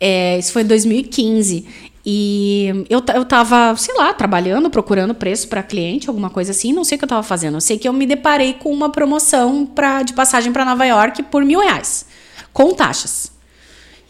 [0.00, 1.66] É, isso foi em 2015.
[2.06, 6.72] E eu, eu tava, sei lá, trabalhando, procurando preço para cliente, alguma coisa assim.
[6.72, 7.56] Não sei o que eu tava fazendo.
[7.56, 11.22] Eu sei que eu me deparei com uma promoção pra, de passagem para Nova York
[11.24, 12.06] por mil reais,
[12.52, 13.30] com taxas.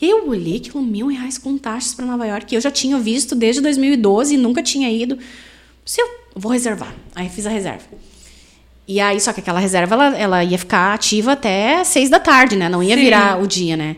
[0.01, 2.55] E eu olhei aquilo, mil reais com taxas para Nova York.
[2.55, 5.19] Eu já tinha visto desde 2012 e nunca tinha ido.
[5.85, 6.95] Se eu vou reservar.
[7.15, 7.85] Aí fiz a reserva.
[8.87, 12.57] E aí, só que aquela reserva, ela, ela ia ficar ativa até seis da tarde,
[12.57, 12.69] né?
[12.69, 13.03] Não ia Sim.
[13.03, 13.97] virar o dia, né?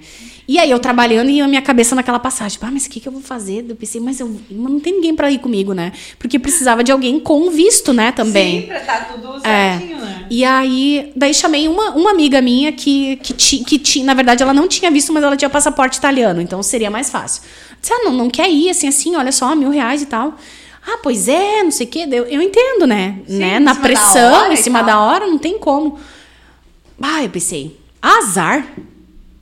[0.50, 2.58] E aí, eu trabalhando e a minha cabeça naquela passagem.
[2.60, 3.64] Ah, mas o que, que eu vou fazer?
[3.68, 5.92] Eu pensei, mas eu não tem ninguém pra ir comigo, né?
[6.18, 8.10] Porque precisava de alguém com visto, né?
[8.10, 8.62] Também.
[8.62, 9.78] Sim, pra estar tudo É.
[9.78, 10.26] certinho, né?
[10.28, 14.42] E aí, daí chamei uma, uma amiga minha que, que, ti, que tinha, na verdade,
[14.42, 17.44] ela não tinha visto, mas ela tinha passaporte italiano, então seria mais fácil.
[17.80, 20.34] Disse, ah, não, não quer ir, assim, assim, olha só, mil reais e tal.
[20.84, 22.08] Ah, pois é, não sei o quê.
[22.10, 23.20] Eu, eu entendo, né?
[23.24, 23.60] Sim, né?
[23.60, 25.96] Na pressão, em cima da hora, não tem como.
[27.00, 28.66] Ah, eu pensei, azar.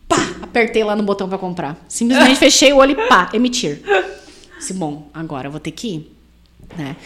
[0.08, 1.76] Pá, apertei lá no botão para comprar.
[1.86, 3.82] Simplesmente fechei o olho e pá, emitir.
[4.58, 6.16] Disse, bom, agora eu vou ter que ir,
[6.76, 6.96] né?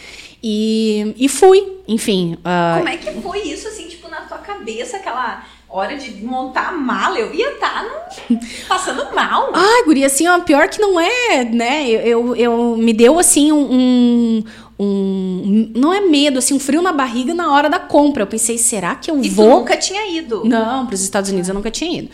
[0.41, 2.33] E, e fui, enfim.
[2.39, 2.77] Uh...
[2.77, 6.71] Como é que foi isso, assim, tipo, na tua cabeça, aquela hora de montar a
[6.71, 9.51] mala, eu ia estar tá passando mal.
[9.53, 11.89] Ai, guria, assim, ó, pior que não é, né?
[11.89, 14.43] Eu, eu, eu me deu, assim, um,
[14.77, 18.23] um, Não é medo, assim, um frio na barriga na hora da compra.
[18.23, 19.49] Eu pensei, será que eu e vou...
[19.49, 20.43] Tu nunca tinha ido?
[20.45, 22.09] Não, para os Estados Unidos eu nunca tinha ido.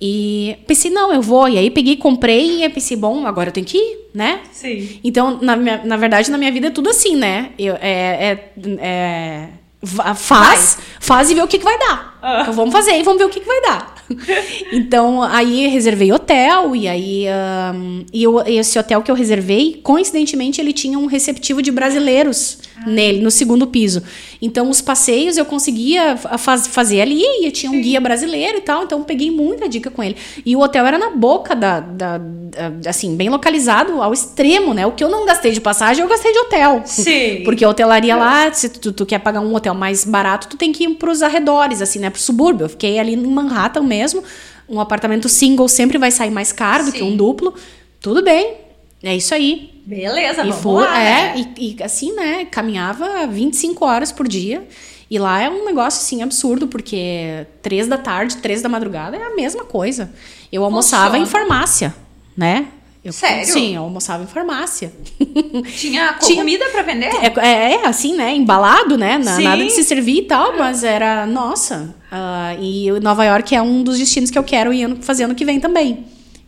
[0.00, 1.48] E pensei, não, eu vou.
[1.48, 4.40] E aí peguei, comprei e pensei, bom, agora eu tenho que ir, né?
[4.50, 4.98] Sim.
[5.04, 7.50] Então, na, minha, na verdade, na minha vida é tudo assim, né?
[7.58, 9.48] Eu, é, é, é
[9.82, 10.84] faz, vai.
[11.00, 12.18] faz e vê o que, que vai dar.
[12.22, 12.40] Ah.
[12.42, 13.94] Então vamos fazer e vamos ver o que, que vai dar.
[14.72, 17.26] então, aí reservei hotel, e aí.
[17.74, 22.58] Um, e eu, esse hotel que eu reservei, coincidentemente, ele tinha um receptivo de brasileiros
[22.76, 22.88] ah.
[22.88, 24.02] nele, no segundo piso.
[24.42, 28.84] Então, os passeios eu conseguia faz, fazer ali, e tinha um guia brasileiro e tal,
[28.84, 30.16] então peguei muita dica com ele.
[30.44, 34.86] E o hotel era na boca da, da, da, Assim, bem localizado ao extremo, né?
[34.86, 36.82] O que eu não gastei de passagem, eu gastei de hotel.
[36.84, 37.42] Sim.
[37.44, 40.72] Porque a hotelaria lá, se tu, tu quer pagar um hotel mais barato, tu tem
[40.72, 42.08] que ir pros arredores, assim, né?
[42.08, 42.64] Pro subúrbio.
[42.64, 44.22] Eu fiquei ali em Manhattan mesmo.
[44.68, 46.90] Um apartamento single sempre vai sair mais caro Sim.
[46.90, 47.54] do que um duplo.
[48.00, 48.59] Tudo bem.
[49.02, 49.70] É isso aí.
[49.86, 51.46] Beleza, e vamos lá, É, né?
[51.58, 52.44] e, e assim, né?
[52.44, 54.62] Caminhava 25 horas por dia.
[55.10, 59.22] E lá é um negócio, assim, absurdo, porque três da tarde, três da madrugada é
[59.22, 60.12] a mesma coisa.
[60.52, 61.24] Eu almoçava Funciona.
[61.24, 61.94] em farmácia,
[62.36, 62.66] né?
[63.02, 63.46] Eu, Sério?
[63.46, 64.92] Sim, eu almoçava em farmácia.
[65.74, 67.06] Tinha, Tinha comida para vender?
[67.06, 68.34] É, é, é, assim, né?
[68.36, 69.16] Embalado, né?
[69.18, 71.94] Na, nada de se servir e tal, mas era, nossa.
[72.12, 75.46] Uh, e Nova York é um dos destinos que eu quero ir fazer ano que
[75.46, 76.04] vem também.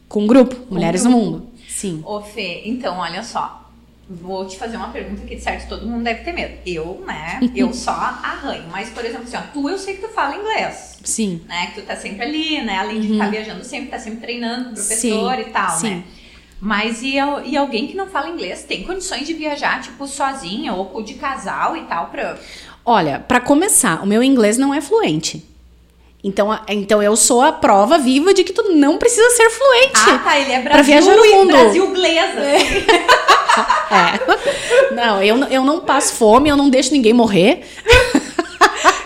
[0.09, 1.17] Com um grupo, Mulheres grupo.
[1.17, 1.47] no Mundo.
[1.83, 2.01] Sim.
[2.07, 3.61] Ô, Fê, então, olha só.
[4.09, 6.59] Vou te fazer uma pergunta que, de certo, todo mundo deve ter medo.
[6.65, 7.41] Eu, né?
[7.57, 8.69] eu só arranho.
[8.71, 11.01] Mas, por exemplo, assim, ó, tu eu sei que tu fala inglês.
[11.03, 11.41] Sim.
[11.49, 11.69] Né?
[11.69, 12.79] Que tu tá sempre ali, né?
[12.79, 13.15] Além de uhum.
[13.15, 15.41] estar viajando sempre, tá sempre treinando com professor Sim.
[15.41, 15.91] e tal, Sim.
[15.91, 16.05] né?
[16.61, 21.03] Mas e, e alguém que não fala inglês tem condições de viajar, tipo, sozinha ou
[21.03, 22.39] de casal e tal, pra.
[22.85, 25.43] Olha, para começar, o meu inglês não é fluente.
[26.25, 29.93] Então, então eu sou a prova viva de que tu não precisa ser fluente.
[30.09, 31.53] Ah, tá, ele é Brasil pra viajar no mundo.
[31.53, 32.41] Brasil inglesa.
[32.41, 32.59] É.
[33.91, 34.95] é.
[34.95, 37.67] Não, eu, eu não passo fome, eu não deixo ninguém morrer.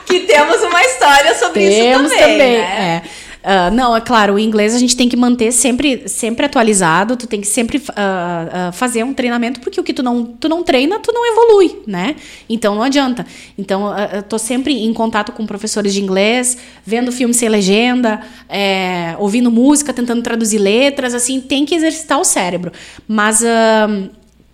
[0.04, 2.38] que temos uma história sobre temos isso também.
[2.38, 3.02] também né?
[3.04, 3.25] é.
[3.46, 7.28] Uh, não, é claro, o inglês a gente tem que manter sempre, sempre atualizado, tu
[7.28, 10.64] tem que sempre uh, uh, fazer um treinamento, porque o que tu não, tu não
[10.64, 12.16] treina, tu não evolui, né?
[12.50, 13.24] Então não adianta.
[13.56, 19.14] Então eu tô sempre em contato com professores de inglês, vendo filme sem legenda, é,
[19.16, 22.72] ouvindo música, tentando traduzir letras, assim, tem que exercitar o cérebro.
[23.06, 23.44] Mas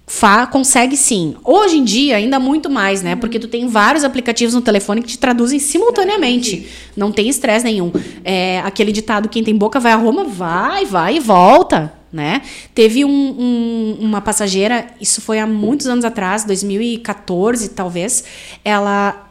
[0.07, 1.37] Fá, consegue sim.
[1.45, 3.15] Hoje em dia, ainda muito mais, né?
[3.15, 6.69] Porque tu tem vários aplicativos no telefone que te traduzem simultaneamente.
[6.97, 7.93] Não tem estresse nenhum.
[8.25, 12.43] É, aquele ditado, quem tem boca vai a Roma, vai, vai e volta, né?
[12.75, 18.25] Teve um, um, uma passageira, isso foi há muitos anos atrás, 2014 talvez,
[18.65, 19.29] ela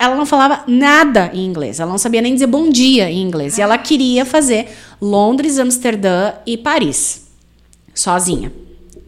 [0.00, 3.58] ela não falava nada em inglês, ela não sabia nem dizer bom dia em inglês.
[3.58, 4.68] E ela queria fazer
[5.00, 7.26] Londres, Amsterdã e Paris,
[7.92, 8.52] sozinha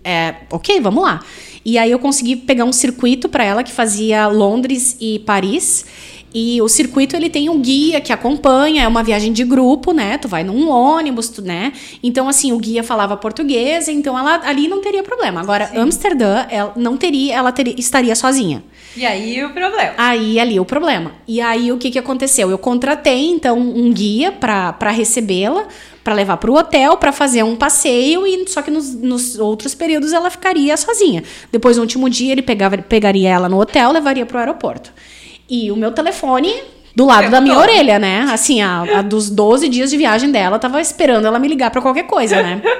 [0.04, 1.20] é, ok, vamos lá.
[1.64, 5.84] E aí eu consegui pegar um circuito para ela que fazia Londres e Paris.
[6.32, 10.16] E o circuito ele tem um guia que acompanha, é uma viagem de grupo, né?
[10.16, 11.72] Tu vai num ônibus, tu, né?
[12.02, 15.40] Então assim, o guia falava português, então ela ali não teria problema.
[15.40, 15.78] Agora, Sim.
[15.78, 18.62] Amsterdã, ela não teria, ela teria, estaria sozinha.
[18.96, 19.92] E aí o problema.
[19.98, 21.12] Aí ali o problema.
[21.26, 22.48] E aí o que que aconteceu?
[22.48, 25.66] Eu contratei então um guia para recebê-la,
[26.02, 29.74] para levar para o hotel, para fazer um passeio, e só que nos, nos, outros
[29.74, 31.22] períodos ela ficaria sozinha.
[31.52, 34.92] Depois, no último dia, ele pegava, pegaria ela no hotel, levaria para o aeroporto.
[35.48, 36.54] E o meu telefone
[36.94, 37.60] do lado Eu da minha tô.
[37.60, 38.26] orelha, né?
[38.30, 41.82] Assim, a, a, dos 12 dias de viagem dela, tava esperando ela me ligar para
[41.82, 42.62] qualquer coisa, né?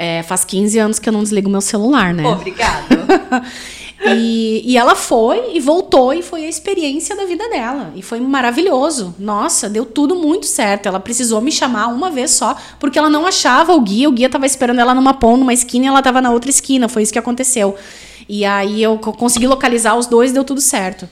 [0.00, 2.24] É, faz 15 anos que eu não desligo meu celular, né?
[2.24, 2.86] Obrigado.
[4.06, 7.92] E, e ela foi e voltou e foi a experiência da vida dela.
[7.96, 9.14] E foi maravilhoso.
[9.18, 10.86] Nossa, deu tudo muito certo.
[10.86, 14.08] Ela precisou me chamar uma vez só, porque ela não achava o guia.
[14.08, 16.88] O guia estava esperando ela numa ponta, numa esquina e ela estava na outra esquina.
[16.88, 17.74] Foi isso que aconteceu.
[18.28, 21.08] E aí eu consegui localizar os dois e deu tudo certo.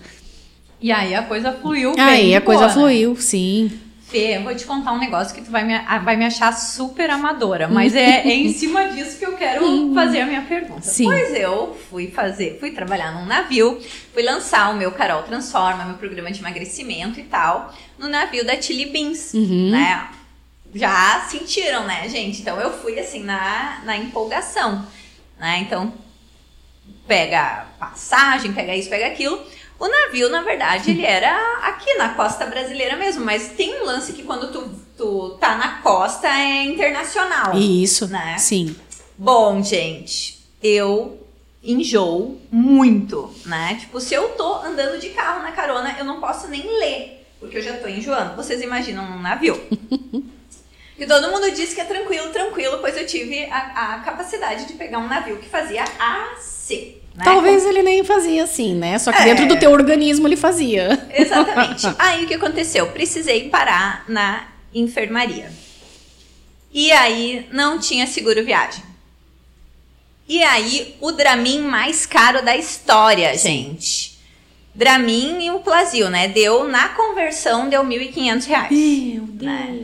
[0.81, 2.05] E aí a coisa fluiu bem.
[2.05, 3.72] Aí a coisa fluiu, sim.
[4.16, 7.11] Fê, eu vou te contar um negócio que tu vai me, vai me achar super
[7.11, 10.81] amadora, mas é, é em cima disso que eu quero fazer a minha pergunta.
[10.81, 11.05] Sim.
[11.05, 13.79] Pois eu fui fazer, fui trabalhar num navio,
[14.14, 18.59] fui lançar o meu Carol Transforma, meu programa de emagrecimento e tal, no navio da
[18.61, 19.70] Chili Beans, uhum.
[19.70, 20.09] né?
[20.74, 22.40] Já sentiram, né, gente?
[22.40, 24.87] Então eu fui assim na, na empolgação,
[25.38, 25.59] né?
[25.59, 25.92] Então
[27.07, 29.38] pega passagem, pega isso, pega aquilo.
[29.79, 34.12] O navio, na verdade, ele era aqui na costa brasileira mesmo, mas tem um lance
[34.15, 37.57] que quando tu, tu tá na costa é internacional.
[37.57, 38.37] Isso, Né?
[38.39, 38.75] sim.
[39.19, 41.19] Bom, gente, eu
[41.62, 43.77] enjoo muito, né?
[43.81, 47.59] Tipo, se eu tô andando de carro na carona, eu não posso nem ler, porque
[47.59, 48.37] eu já tô enjoando.
[48.37, 49.61] Vocês imaginam um navio.
[50.99, 54.73] E todo mundo diz que é tranquilo, tranquilo, pois eu tive a, a capacidade de
[54.73, 56.97] pegar um navio que fazia assim.
[57.16, 57.24] Né?
[57.24, 58.98] Talvez ele nem fazia assim, né?
[58.98, 59.24] Só que É.
[59.24, 61.07] dentro do teu organismo ele fazia.
[61.14, 61.87] Exatamente.
[61.98, 62.88] Aí o que aconteceu?
[62.88, 65.50] Precisei parar na enfermaria.
[66.72, 68.85] E aí não tinha seguro viagem.
[70.29, 74.18] E aí o Dramin mais caro da história, gente.
[74.74, 76.29] Dramin e o Plasil, né?
[76.29, 78.70] Deu na conversão deu 1.500 reais.
[78.70, 79.79] Meu Deus Né?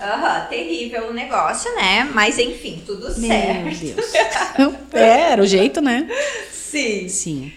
[0.00, 2.08] Aham, terrível o negócio, né?
[2.14, 3.78] Mas enfim, tudo Meu certo.
[3.80, 4.12] Deus.
[4.92, 6.08] É, era o jeito, né?
[6.52, 7.08] Sim.
[7.08, 7.52] Sim.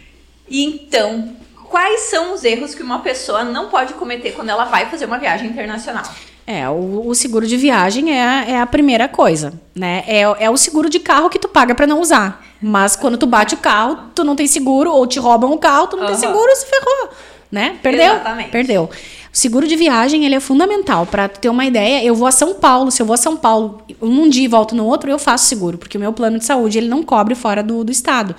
[0.50, 1.36] E então,
[1.70, 5.18] quais são os erros que uma pessoa não pode cometer quando ela vai fazer uma
[5.18, 6.04] viagem internacional?
[6.46, 10.04] É, o, o seguro de viagem é, a- é a primeira coisa, né?
[10.08, 12.46] É, é o seguro de carro que tu paga pra não usar.
[12.62, 15.88] Mas quando tu bate o carro, tu não tem seguro, ou te roubam o carro,
[15.88, 16.20] tu não tem Aham.
[16.22, 17.10] seguro, se ferrou,
[17.52, 17.78] né?
[17.82, 18.14] Perdeu?
[18.14, 18.50] Exatamente.
[18.50, 18.90] Perdeu.
[19.34, 21.06] O seguro de viagem, ele é fundamental.
[21.06, 23.82] Tu ter uma ideia, eu vou a São Paulo, se eu vou a São Paulo
[24.02, 26.78] num dia e volto no outro, eu faço seguro, porque o meu plano de saúde,
[26.78, 28.36] ele não cobre fora do, do estado.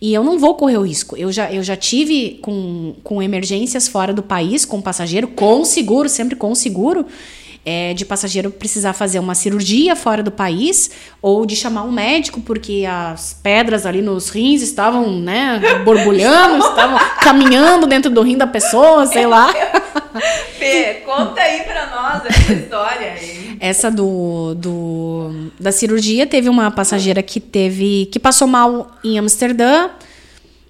[0.00, 1.16] E eu não vou correr o risco.
[1.16, 6.08] Eu já, eu já tive com, com emergências fora do país, com passageiro, com seguro,
[6.08, 7.04] sempre com seguro,
[7.64, 10.90] é, de passageiro precisar fazer uma cirurgia fora do país,
[11.20, 16.98] ou de chamar um médico, porque as pedras ali nos rins estavam, né, borbulhando, estavam
[17.20, 19.52] caminhando dentro do rim da pessoa, sei lá.
[20.58, 23.56] Fê, conta aí pra nós essa história aí.
[23.60, 29.90] Essa do, do da cirurgia teve uma passageira que teve que passou mal em Amsterdã.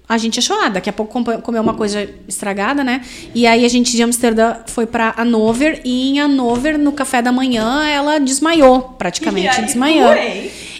[0.09, 3.01] A gente achou, ah, daqui a pouco comeu uma coisa estragada, né?
[3.35, 7.31] E aí a gente de Amsterdã foi pra Hanover e em Hanover no café da
[7.31, 10.07] manhã ela desmaiou, praticamente desmaiou.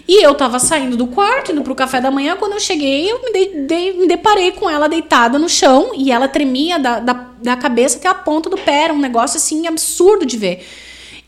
[0.08, 3.22] E eu tava saindo do quarto, indo pro café da manhã, quando eu cheguei, eu
[3.22, 7.26] me, dei- dei- me deparei com ela deitada no chão e ela tremia da, da,
[7.40, 8.84] da cabeça até a ponta do pé.
[8.86, 10.66] Era um negócio assim absurdo de ver.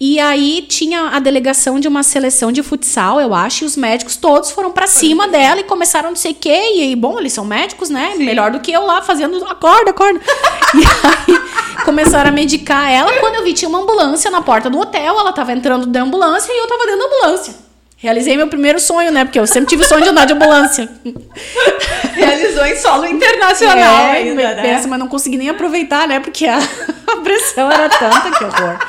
[0.04, 4.16] E aí tinha a delegação de uma seleção de futsal, eu acho, e os médicos
[4.16, 6.48] todos foram pra cima dela e começaram não sei o quê.
[6.74, 8.14] E aí, bom, eles são médicos, né?
[8.16, 10.18] Melhor do que eu lá fazendo acorda, acorda.
[10.74, 13.12] e aí começaram a medicar ela.
[13.20, 16.52] Quando eu vi, tinha uma ambulância na porta do hotel, ela tava entrando da ambulância
[16.52, 17.54] e eu tava dentro da ambulância.
[17.96, 19.24] Realizei meu primeiro sonho, né?
[19.24, 20.90] Porque eu sempre tive o sonho de andar de ambulância.
[22.12, 24.62] Realizou em solo internacional É, ainda, né?
[24.62, 26.18] pensa, mas não consegui nem aproveitar, né?
[26.18, 28.80] Porque a, a pressão era tanta, que horror.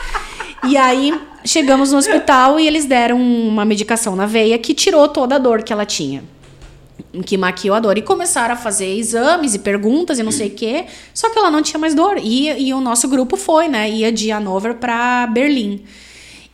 [0.67, 1.13] E aí,
[1.45, 5.63] chegamos no hospital e eles deram uma medicação na veia que tirou toda a dor
[5.63, 6.23] que ela tinha.
[7.25, 7.97] Que maquiou a dor.
[7.97, 10.85] E começaram a fazer exames e perguntas e não sei o quê.
[11.13, 12.17] Só que ela não tinha mais dor.
[12.17, 13.89] E, e o nosso grupo foi, né?
[13.89, 15.83] Ia de Hanover pra Berlim.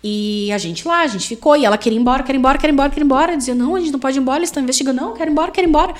[0.03, 2.57] E a gente lá, a gente ficou, e ela queria ir embora, quer ir embora,
[2.57, 3.37] quer ir embora, quer ir embora.
[3.37, 4.99] Dizia, não, a gente não pode ir embora, eles estão investigando.
[4.99, 5.93] Não, quero ir embora, quero ir embora.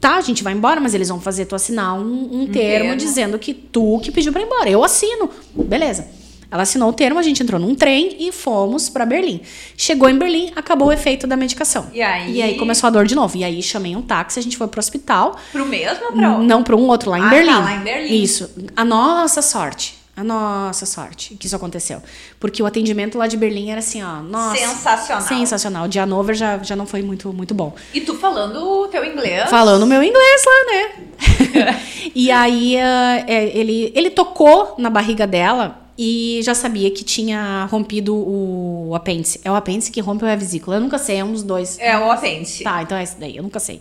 [0.00, 2.96] Tá, a gente vai embora, mas eles vão fazer tu assinar um, um termo termo.
[2.96, 4.68] dizendo que tu que pediu pra ir embora.
[4.68, 5.30] Eu assino.
[5.54, 6.25] Beleza.
[6.50, 9.40] Ela assinou o termo, a gente entrou num trem e fomos pra Berlim.
[9.76, 11.88] Chegou em Berlim, acabou o efeito da medicação.
[11.92, 12.36] E aí?
[12.36, 13.36] E aí começou a dor de novo.
[13.36, 15.36] E aí chamei um táxi, a gente foi pro hospital.
[15.52, 16.42] Pro mesmo ou outro?
[16.44, 17.52] Não, para um outro, lá em Ah, tá, Berlim.
[17.52, 18.22] lá em Berlim.
[18.22, 18.50] Isso.
[18.76, 19.96] A nossa sorte.
[20.16, 22.02] A nossa sorte que isso aconteceu.
[22.40, 24.22] Porque o atendimento lá de Berlim era assim, ó.
[24.22, 24.56] Nossa.
[24.56, 25.28] Sensacional.
[25.28, 25.88] Sensacional.
[25.88, 27.74] De Hanover já, já não foi muito, muito bom.
[27.92, 29.50] E tu falando o teu inglês?
[29.50, 31.76] Falando meu inglês lá, né?
[32.14, 37.66] e aí ah, é, ele, ele tocou na barriga dela e já sabia que tinha
[37.70, 39.40] rompido o apêndice.
[39.44, 40.76] É o apêndice que rompe ou é a vesícula?
[40.76, 41.78] Eu nunca sei, é um dos dois.
[41.78, 42.64] É o apêndice.
[42.64, 43.80] Tá, então é esse daí, eu nunca sei.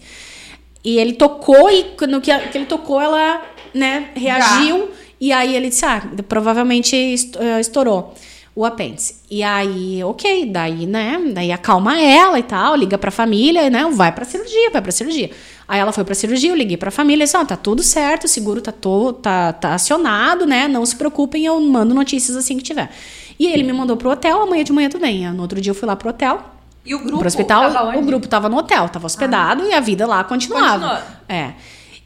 [0.84, 3.41] E ele tocou e no que, ele tocou, ela,
[3.73, 4.89] né, reagiu.
[5.19, 8.13] E aí ele disse, ah, provavelmente eh, estourou
[8.55, 9.17] o apêndice.
[9.29, 14.11] E aí, ok, daí, né, daí acalma ela e tal, liga pra família, né, vai
[14.11, 15.29] pra cirurgia, vai pra cirurgia.
[15.67, 18.25] Aí ela foi pra cirurgia, eu liguei pra família e disse, ó, tá tudo certo,
[18.25, 22.56] o seguro tá, to, tá, tá acionado, né, não se preocupem, eu mando notícias assim
[22.56, 22.89] que tiver.
[23.37, 25.29] E ele me mandou pro hotel, amanhã de manhã tudo bem.
[25.31, 26.41] No outro dia eu fui lá pro hotel,
[26.85, 30.08] E o grupo pro hospital, o grupo tava no hotel, tava hospedado e a vida
[30.08, 30.87] lá continuava.
[30.87, 31.01] Continuou.
[31.27, 31.53] É.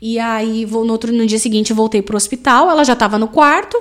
[0.01, 3.19] E aí, vou, no, outro, no dia seguinte, eu voltei pro hospital, ela já tava
[3.19, 3.77] no quarto,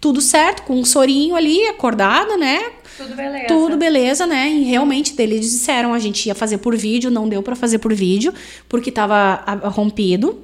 [0.00, 2.58] tudo certo, com um sorinho ali, acordada, né?
[2.96, 3.46] Tudo beleza.
[3.46, 4.48] Tudo beleza, né?
[4.50, 7.92] E realmente, eles disseram, a gente ia fazer por vídeo, não deu pra fazer por
[7.94, 8.32] vídeo,
[8.68, 10.38] porque tava rompido.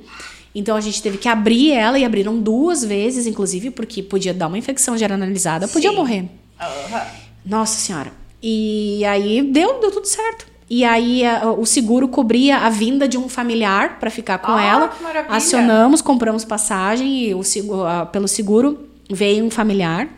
[0.55, 4.47] Então a gente teve que abrir ela e abriram duas vezes, inclusive, porque podia dar
[4.47, 5.97] uma infecção generalizada, podia Sim.
[5.97, 6.25] morrer.
[6.59, 7.03] Aham.
[7.45, 8.11] Nossa senhora.
[8.43, 10.47] E aí deu, deu tudo certo.
[10.69, 14.63] E aí a, o seguro cobria a vinda de um familiar para ficar com Ah,
[14.65, 14.97] ela.
[15.29, 17.43] Acionamos, compramos passagem e o,
[17.85, 20.09] a- pelo seguro veio um familiar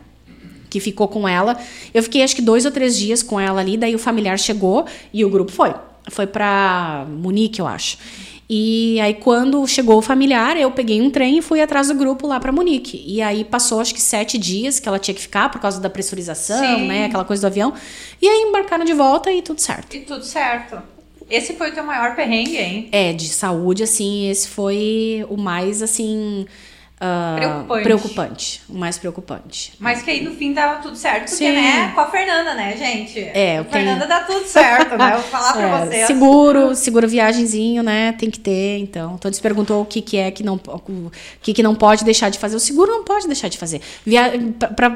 [0.69, 1.57] que ficou com ela.
[1.93, 4.85] Eu fiquei acho que dois ou três dias com ela ali, daí o familiar chegou
[5.13, 5.73] e o grupo foi.
[6.09, 7.97] Foi pra Munique, eu acho.
[8.51, 12.25] E aí, quando chegou o familiar, eu peguei um trem e fui atrás do grupo
[12.25, 13.03] lá pra Munique.
[13.05, 15.87] E aí passou acho que sete dias que ela tinha que ficar por causa da
[15.87, 16.87] pressurização, Sim.
[16.87, 17.05] né?
[17.05, 17.71] Aquela coisa do avião.
[18.19, 19.95] E aí embarcaram de volta e tudo certo.
[19.95, 20.81] E tudo certo.
[21.29, 22.89] Esse foi o teu maior perrengue, hein?
[22.91, 26.47] É, de saúde, assim, esse foi o mais, assim.
[26.99, 27.83] Preocupante.
[27.83, 28.61] preocupante.
[28.67, 29.73] O mais preocupante.
[29.79, 31.53] Mas que aí no fim dava tudo certo, porque, Sim.
[31.53, 31.91] né?
[31.95, 33.19] Com a Fernanda, né, gente?
[33.19, 35.13] É, Com a Fernanda tenho- dá tudo certo, né?
[35.13, 36.07] Eu vou falar pra É, vocês.
[36.07, 38.11] seguro, seguro viagenzinho, né?
[38.13, 38.79] Tem que ter.
[38.79, 42.29] Então, todos perguntou o que, que é que não, o que, que não pode deixar
[42.29, 42.57] de fazer.
[42.57, 43.79] O seguro não pode deixar de fazer.
[44.05, 44.33] Via,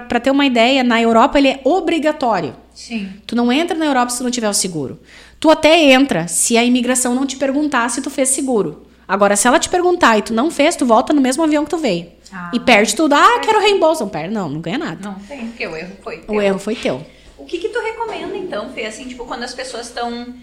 [0.10, 2.54] pra ter uma ideia, na Europa ele é obrigatório.
[2.74, 3.14] Sim.
[3.26, 5.00] Tu não entra na Europa se tu não tiver o seguro.
[5.40, 8.88] Tu até entra se a imigração não te perguntar se tu fez seguro.
[9.14, 11.70] Agora, se ela te perguntar e tu não fez, tu volta no mesmo avião que
[11.70, 12.08] tu veio.
[12.36, 12.50] Ah.
[12.52, 13.14] e perde tudo.
[13.14, 14.02] Ah, quero reembolso.
[14.02, 15.08] Não perde, não, não ganha nada.
[15.08, 16.36] Não tem, porque o erro foi teu.
[16.36, 17.06] O erro foi teu.
[17.38, 18.86] O que que tu recomenda, então, Fê?
[18.86, 20.34] Assim, tipo, quando as pessoas estão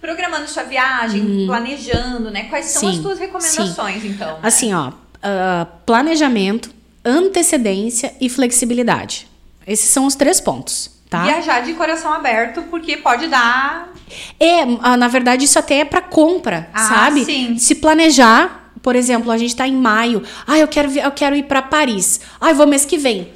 [0.00, 2.46] programando sua viagem, planejando, né?
[2.48, 2.90] Quais são Hum.
[2.90, 4.40] Sim, as tuas recomendações, então?
[4.42, 4.90] Assim, ó,
[5.22, 6.70] ah, planejamento,
[7.04, 9.28] antecedência e flexibilidade.
[9.64, 11.24] Esses são os três pontos, tá?
[11.24, 13.92] Viajar de coração aberto, porque pode dar...
[14.38, 17.24] É, ah, na verdade, isso até é pra compra, Ah, sabe?
[17.24, 17.58] sim.
[17.58, 20.22] Se planejar, por exemplo, a gente tá em maio.
[20.46, 22.20] Ah, eu quero, eu quero ir pra Paris.
[22.40, 23.28] Ah, eu vou mês que vem.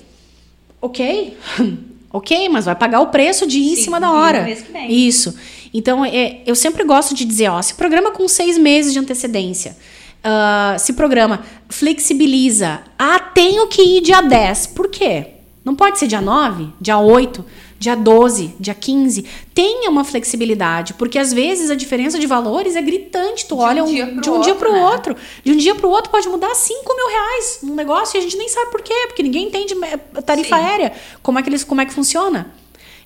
[0.81, 1.37] Ok?
[2.13, 4.43] ok, mas vai pagar o preço de ir em Sim, cima da hora.
[4.43, 4.91] mês que vem.
[4.93, 5.35] Isso.
[5.75, 9.77] Então, é, eu sempre gosto de dizer, ó, se programa com seis meses de antecedência.
[10.23, 12.81] Ah, se programa, flexibiliza.
[12.99, 14.69] Ah, tenho que ir dia 10.
[14.69, 15.27] Por quê?
[15.65, 17.45] Não pode ser dia 9, dia 8,
[17.79, 19.25] dia 12, dia 15.
[19.55, 23.47] Tenha uma flexibilidade, porque às vezes a diferença de valores é gritante.
[23.47, 24.85] Tu De um olha pro de um dia para o né?
[24.87, 25.17] outro.
[25.45, 28.23] De um dia para o outro pode mudar 5 mil reais num negócio e a
[28.23, 30.63] gente nem sabe por quê, porque ninguém entende eh, tarifa Sim.
[30.63, 30.93] aérea,
[31.23, 32.55] como é que, eles, como é que funciona.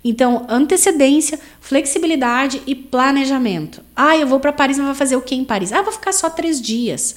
[0.04, 3.82] Então, antecedência, flexibilidade e planejamento.
[3.96, 5.72] Ah, eu vou para Paris, mas vai fazer o que em Paris?
[5.72, 7.16] Ah, vou ficar só três dias.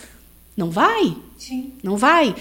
[0.55, 1.15] Não vai?
[1.37, 1.73] Sim.
[1.83, 2.33] Não vai.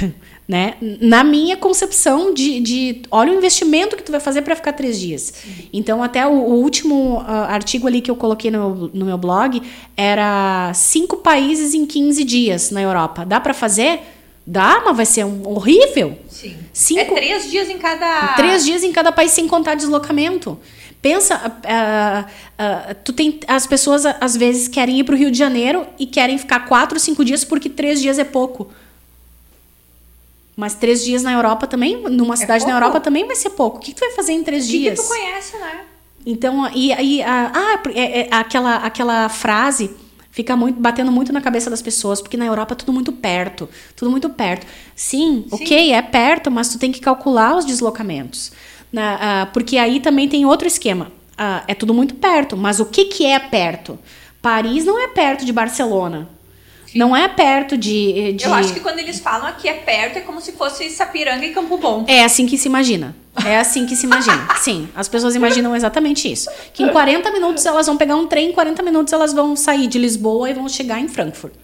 [0.46, 0.74] né?
[1.00, 4.98] Na minha concepção de, de olha o investimento que tu vai fazer para ficar três
[4.98, 5.32] dias.
[5.72, 9.62] Então, até o, o último ah, artigo ali que eu coloquei no, no meu blog
[9.96, 13.24] era cinco países em 15 dias na Europa.
[13.24, 14.00] Dá para fazer?
[14.44, 16.18] Dá, mas vai ser um, horrível.
[16.28, 16.56] Sim.
[16.72, 18.34] Cinco- É três dias em cada...
[18.34, 20.58] Três dias em cada país sem contar deslocamento.
[21.00, 22.26] Pensa, ah,
[22.58, 26.06] ah, tu tem as pessoas às vezes querem ir para o Rio de Janeiro e
[26.06, 28.68] querem ficar quatro, cinco dias porque três dias é pouco.
[30.56, 32.84] Mas três dias na Europa também, numa cidade na pouco?
[32.84, 33.78] Europa também vai ser pouco.
[33.78, 35.00] O que, que tu vai fazer em três O que, que dias?
[35.00, 35.80] tu conhece, né?
[36.26, 39.90] Então, e aí, ah, é, é, aquela, aquela frase
[40.30, 43.68] fica muito batendo muito na cabeça das pessoas, porque na Europa é tudo muito perto,
[43.96, 44.66] tudo muito perto.
[44.94, 45.56] Sim, Sim.
[45.64, 48.52] ok, é perto, mas tu tem que calcular os deslocamentos.
[48.92, 51.10] Na- ah, porque aí também tem outro esquema.
[51.36, 53.98] Ah, é tudo muito perto, mas o que, que é perto?
[54.40, 56.28] Paris não é perto de Barcelona.
[56.94, 58.44] Não é perto de, de.
[58.44, 61.52] Eu acho que quando eles falam aqui é perto, é como se fosse Sapiranga e
[61.52, 62.04] Campo Bom.
[62.06, 63.16] É assim que se imagina.
[63.46, 64.46] É assim que se imagina.
[64.60, 66.50] Sim, as pessoas imaginam exatamente isso.
[66.74, 69.86] Que em 40 minutos elas vão pegar um trem, em 40 minutos elas vão sair
[69.86, 71.54] de Lisboa e vão chegar em Frankfurt.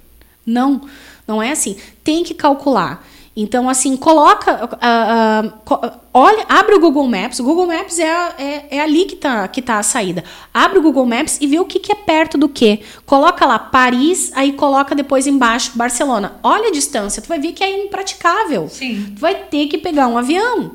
[0.47, 0.81] Não,
[1.27, 1.77] não é assim.
[2.03, 3.07] Tem que calcular.
[3.41, 4.69] Então, assim, coloca.
[4.81, 5.81] ah, co-
[6.13, 7.39] olha, abre o Google Maps.
[7.39, 10.25] O Google Maps é, a- é, é ali que tá, que tá a saída.
[10.53, 12.81] Abre o Google Maps e vê o que, que é perto do que.
[13.07, 16.35] Coloca lá Paris, aí coloca depois embaixo Barcelona.
[16.43, 18.69] Olha a distância, tu vai ver que é impraticável.
[18.69, 19.13] Sim.
[19.15, 20.73] Tu vai ter que pegar um avião.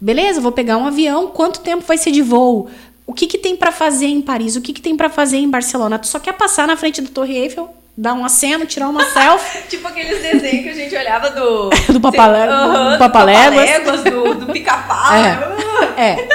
[0.00, 1.26] Beleza, vou pegar um avião.
[1.26, 2.68] Quanto tempo vai ser de voo?
[3.06, 4.56] O que, que tem pra fazer em Paris?
[4.56, 5.98] O que, que tem pra fazer em Barcelona?
[5.98, 7.68] Tu só quer passar na frente da Torre Eiffel,
[8.00, 9.62] dar um aceno, tirar uma selfie.
[9.68, 11.68] Tipo aqueles desenhos que a gente olhava do...
[11.92, 13.70] Do Papalé- Aham, do Papaléguas.
[13.70, 15.14] Papaléguas, do, do pica-pau.
[15.14, 16.12] É.
[16.12, 16.28] É.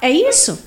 [0.00, 0.58] É isso.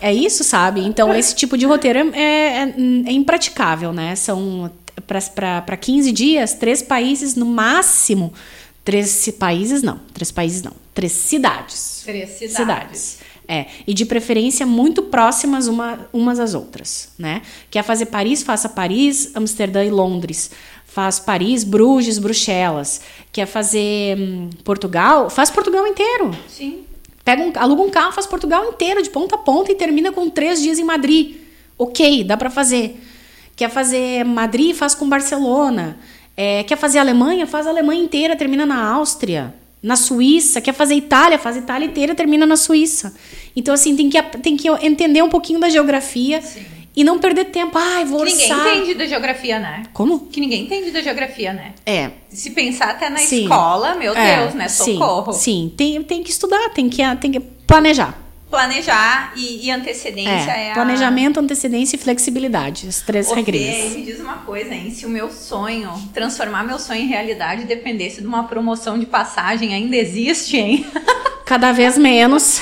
[0.00, 0.80] É isso, sabe?
[0.84, 4.14] Então, esse tipo de roteiro é, é, é impraticável, né?
[4.16, 4.70] São
[5.06, 8.32] para 15 dias, três países no máximo.
[8.84, 9.98] Três países, não.
[10.12, 10.72] Três países, não.
[10.94, 12.02] Três cidades.
[12.04, 12.56] Três cidades.
[12.56, 13.18] Cidades.
[13.46, 17.42] É, e de preferência muito próximas uma, umas às outras, né?
[17.70, 20.50] Quer fazer Paris, faça Paris, Amsterdã e Londres.
[20.86, 23.02] Faz Paris, Bruges, Bruxelas.
[23.32, 26.30] Quer fazer hum, Portugal, faz Portugal inteiro.
[26.48, 26.84] Sim.
[27.24, 30.30] Pega um, aluga um carro, faz Portugal inteiro, de ponta a ponta, e termina com
[30.30, 31.36] três dias em Madrid.
[31.76, 33.00] Ok, dá pra fazer.
[33.56, 35.98] Quer fazer Madrid, faz com Barcelona.
[36.36, 39.54] É, quer fazer Alemanha, faz a Alemanha inteira, termina na Áustria.
[39.84, 43.14] Na Suíça, quer fazer Itália, faz Itália inteira, termina na Suíça.
[43.54, 46.64] Então, assim, tem que, tem que entender um pouquinho da geografia Sim.
[46.96, 47.76] e não perder tempo.
[47.76, 48.76] Ai, vou Que ninguém orçar.
[48.76, 49.82] entende da geografia, né?
[49.92, 50.20] Como?
[50.20, 51.74] Que ninguém entende da geografia, né?
[51.84, 52.12] É.
[52.30, 53.42] Se pensar até na Sim.
[53.42, 54.68] escola, meu é, Deus, né?
[54.68, 55.34] sim, Socorro.
[55.34, 58.23] Sim, tem, tem que estudar, tem que, tem que planejar.
[58.54, 60.74] Planejar e, e antecedência É, é, a...
[60.74, 62.86] planejamento, antecedência e flexibilidade.
[62.88, 63.96] As três Ô, Fê, regrinhas.
[63.96, 64.92] me diz uma coisa, hein?
[64.92, 69.74] Se o meu sonho, transformar meu sonho em realidade, dependesse de uma promoção de passagem,
[69.74, 70.86] ainda existe, hein?
[71.44, 72.60] Cada vez menos.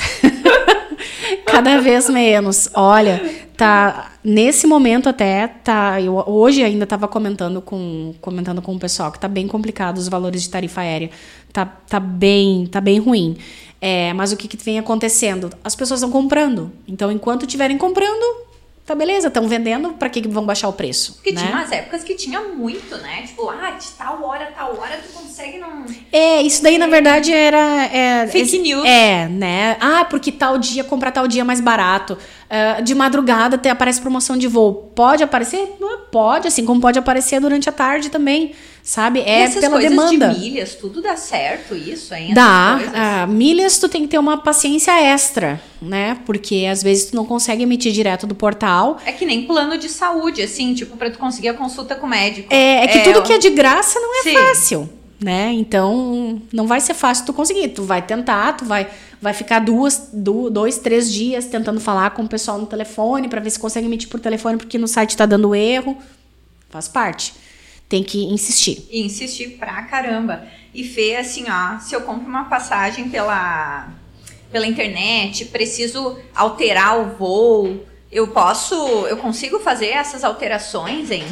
[1.45, 2.71] Cada vez menos.
[2.73, 3.23] Olha,
[3.55, 9.13] tá nesse momento até tá eu hoje ainda estava comentando com comentando com o pessoal
[9.13, 11.11] que tá bem complicado os valores de tarifa aérea.
[11.53, 13.37] Tá, tá bem, tá bem ruim.
[13.85, 15.51] É, mas o que, que vem acontecendo?
[15.65, 16.71] As pessoas estão comprando.
[16.87, 18.47] Então, enquanto estiverem comprando,
[18.87, 21.15] tá beleza, estão vendendo, para que que vão baixar o preço?
[21.15, 21.41] Porque né?
[21.41, 23.23] tinha umas épocas que tinha muito, né?
[23.27, 25.85] Tipo, ah, de tal hora, tal hora, tu consegue não...
[26.13, 27.87] É, isso daí na verdade era.
[27.87, 28.85] É, Fake news.
[28.85, 29.77] É, né?
[29.81, 32.17] Ah, porque tal dia comprar tal dia é mais barato.
[32.49, 34.93] Ah, de madrugada até aparece promoção de voo.
[34.95, 35.75] Pode aparecer?
[35.81, 38.53] Não, Pode, assim como pode aparecer durante a tarde também,
[38.83, 39.21] sabe?
[39.21, 40.29] E É essas pela coisas demanda.
[40.35, 42.35] de milhas, tudo dá certo isso, hein?
[42.35, 42.81] Dá.
[42.95, 46.19] ah, milhas tu tem que ter uma paciência extra, né?
[46.27, 48.99] Porque às vezes tu não consegue emitir direto do portal.
[49.07, 52.11] É que nem plano de saúde, assim, tipo, pra tu conseguir a consulta com o
[52.11, 52.53] médico.
[52.53, 54.35] É, é que tudo que é de graça não é Sim.
[54.37, 55.53] fácil, né?
[55.53, 57.69] Então, não vai ser fácil tu conseguir.
[57.69, 58.89] Tu vai tentar, tu vai,
[59.21, 63.41] vai ficar duas, du- dois, três dias tentando falar com o pessoal no telefone para
[63.41, 65.97] ver se consegue emitir por telefone, porque no site tá dando erro.
[66.69, 67.33] Faz parte.
[67.93, 68.89] Tem que insistir.
[68.91, 70.47] E insistir pra caramba.
[70.73, 73.91] E Fê, assim, ó, se eu compro uma passagem pela,
[74.51, 78.75] pela internet, preciso alterar o voo, eu posso,
[79.09, 81.27] eu consigo fazer essas alterações, hein?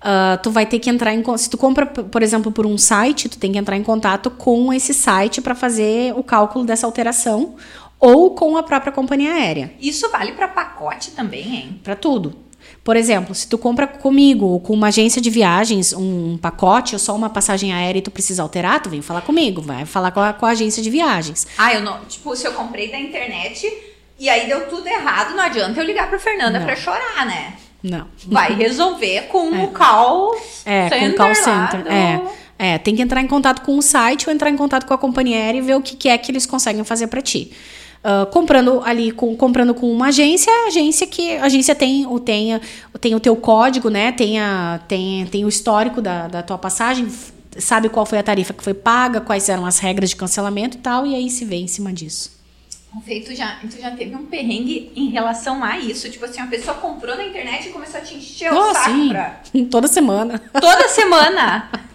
[0.00, 1.24] Ah, tu vai ter que entrar em.
[1.36, 4.72] Se tu compra, por exemplo, por um site, tu tem que entrar em contato com
[4.72, 7.56] esse site para fazer o cálculo dessa alteração
[7.98, 9.72] ou com a própria companhia aérea.
[9.80, 11.80] Isso vale pra pacote também, hein?
[11.82, 12.45] Para tudo.
[12.86, 17.00] Por exemplo, se tu compra comigo ou com uma agência de viagens um pacote ou
[17.00, 20.20] só uma passagem aérea e tu precisa alterar, tu vem falar comigo, vai falar com
[20.20, 21.48] a, com a agência de viagens.
[21.58, 21.98] Ah, eu não.
[22.04, 23.66] Tipo, se eu comprei da internet
[24.20, 27.54] e aí deu tudo errado, não adianta eu ligar pra Fernanda pra chorar, né?
[27.82, 28.06] Não.
[28.28, 29.64] Vai resolver com É.
[29.64, 31.00] o call É, center.
[31.00, 31.82] com o call center.
[31.82, 32.22] do- É,
[32.56, 34.98] é, tem que entrar em contato com o site ou entrar em contato com a
[34.98, 37.50] companhia aérea e ver o que, que é que eles conseguem fazer para ti.
[38.08, 42.54] Ah, comprando ali com comprando com uma agência, a agência que agência tem o tem,
[42.54, 42.60] a-
[43.00, 44.12] tem o teu código, né?
[44.12, 47.08] Tem, a, tem, tem o histórico da, da tua passagem,
[47.58, 50.80] sabe qual foi a tarifa que foi paga, quais eram as regras de cancelamento e
[50.80, 52.36] tal, e aí se vê em cima disso.
[53.04, 56.08] Fê, tu já, tu já teve um perrengue em relação a isso?
[56.08, 58.90] Tipo assim, a pessoa comprou na internet e começou a te encher o Oh, saco
[58.90, 59.08] sim.
[59.08, 59.40] pra...
[59.70, 60.38] Toda semana.
[60.60, 61.68] Toda semana.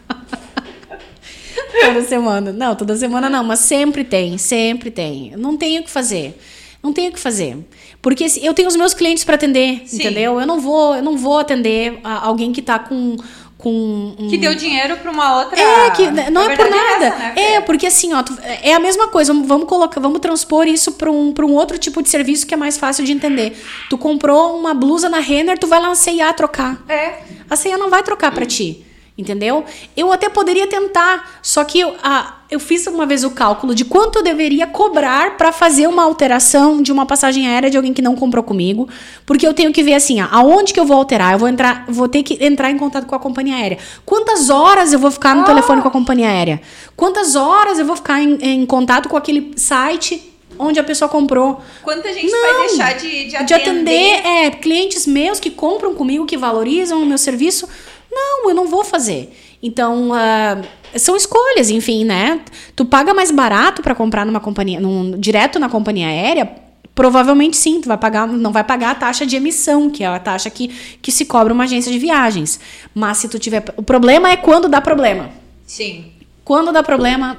[1.86, 2.52] Toda semana.
[2.52, 5.34] Não, toda semana não, mas sempre tem, sempre tem.
[5.38, 6.39] Não tenho o que fazer.
[6.84, 7.58] Não tenho o que fazer.
[8.02, 9.97] Porque eu tenho os meus clientes para atender, Sim.
[9.97, 10.39] entendeu?
[10.39, 13.18] Eu não vou, eu não vou atender a- alguém que tá com
[13.58, 15.62] com um- Que deu dinheiro pra uma outra...
[15.62, 17.06] é, que não é por verdade nada.
[17.06, 17.34] essa, né?
[17.38, 19.32] É, porque assim, ó, tu- é a mesma coisa.
[19.36, 22.58] Vamos, colocar, vamos transpor isso para um, pra um outro tipo de serviço que é
[22.58, 23.56] mais fácil de entender.
[23.88, 26.82] Tu comprou uma blusa na Renner, tu vai lá na C&A trocar.
[26.89, 27.20] É.
[27.47, 28.84] A ceia não vai trocar pra ti.
[29.18, 29.66] Entendeu?
[29.95, 33.84] Eu até poderia tentar, só que eu, a, eu fiz uma vez o cálculo de
[33.84, 38.01] quanto eu deveria cobrar pra fazer uma alteração de uma passagem aérea de alguém que
[38.01, 38.88] não comprou comigo,
[39.26, 41.34] porque eu tenho que ver assim, ó, aonde que eu vou alterar?
[41.34, 43.78] Eu vou entrar, vou ter que entrar em contato com a companhia aérea.
[44.05, 46.62] Quantas horas eu vou ficar no telefone com a companhia aérea?
[46.95, 51.62] Quantas horas eu vou ficar em, em contato com aquele site onde a pessoa comprou?
[51.82, 52.41] Quanta gente Não.
[52.41, 53.45] vai deixar de, de atender?
[53.45, 57.68] de atender é, clientes meus que compram comigo, que valorizam o meu serviço.
[58.12, 59.34] Não, eu não vou fazer.
[59.64, 60.62] Então, ah,
[60.97, 62.41] são escolhas, enfim, né?
[62.76, 66.51] Tu paga mais barato para comprar numa companhia, num, direto na companhia aérea.
[66.93, 70.20] Provavelmente sim, tu vai pagar, não vai pagar a taxa de emissão, que é a
[70.20, 70.68] taxa que,
[71.01, 72.59] que se cobra uma agência de viagens.
[72.93, 73.64] Mas se tu tiver.
[73.78, 75.30] O problema é quando dá problema.
[75.66, 76.12] Sim.
[76.43, 77.38] Quando dá problema,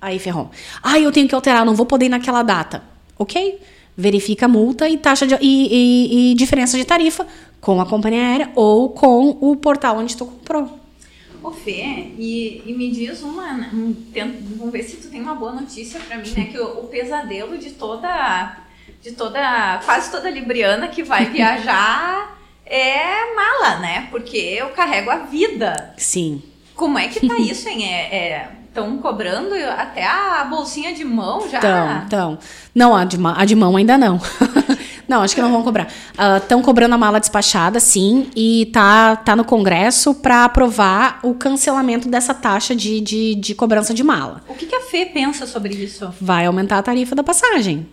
[0.00, 0.50] aí ferrou.
[0.82, 2.82] Ah, eu tenho que alterar, não vou poder ir naquela data.
[3.18, 3.58] Ok?
[3.96, 7.26] Verifica multa e taxa de, e, e- e diferença de tarifa
[7.60, 10.78] com a companhia aérea ou com o portal onde tu comprou.
[11.42, 13.52] Ô Fê, e, e me diz uma.
[13.72, 16.44] Um, tenta- vamos ver se tu tem uma boa notícia pra mim, né?
[16.50, 18.58] Que o, o pesadelo de toda.
[19.02, 19.80] De toda.
[19.84, 22.36] Quase toda libriana que vai viajar
[22.66, 24.08] é mala, né?
[24.10, 25.94] Porque eu carrego a vida.
[25.96, 26.42] Sim.
[26.74, 27.84] Como é que tá isso, hein?
[28.76, 31.56] Estão cobrando até a bolsinha de mão já?
[31.58, 32.38] Então, então.
[32.74, 34.20] Não, a de, a de mão ainda não.
[35.08, 35.86] Não, acho que não vão cobrar.
[36.36, 42.08] Estão cobrando a mala despachada, sim, e tá, tá no Congresso para aprovar o cancelamento
[42.08, 44.42] dessa taxa de, de, de cobrança de mala.
[44.48, 46.12] O que, que a Fê pensa sobre isso?
[46.20, 47.86] Vai aumentar a tarifa da passagem.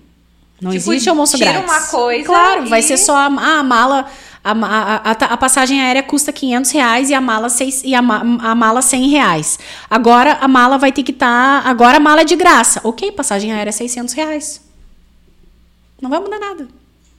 [0.60, 1.70] Não Tipo, existe almoço tira grátis.
[1.72, 4.06] uma coisa Claro, vai e- ser só a, ah, a mala.
[4.44, 8.00] A, a, a, a passagem aérea custa 500 reais e a mala, seis, e a,
[8.00, 9.58] a mala 100 reais.
[9.90, 11.66] Agora a mala vai ter que estar.
[11.66, 12.82] agora a mala é de graça.
[12.84, 14.62] Ok, passagem aérea é 600 reais.
[16.02, 16.68] Não vai mudar nada.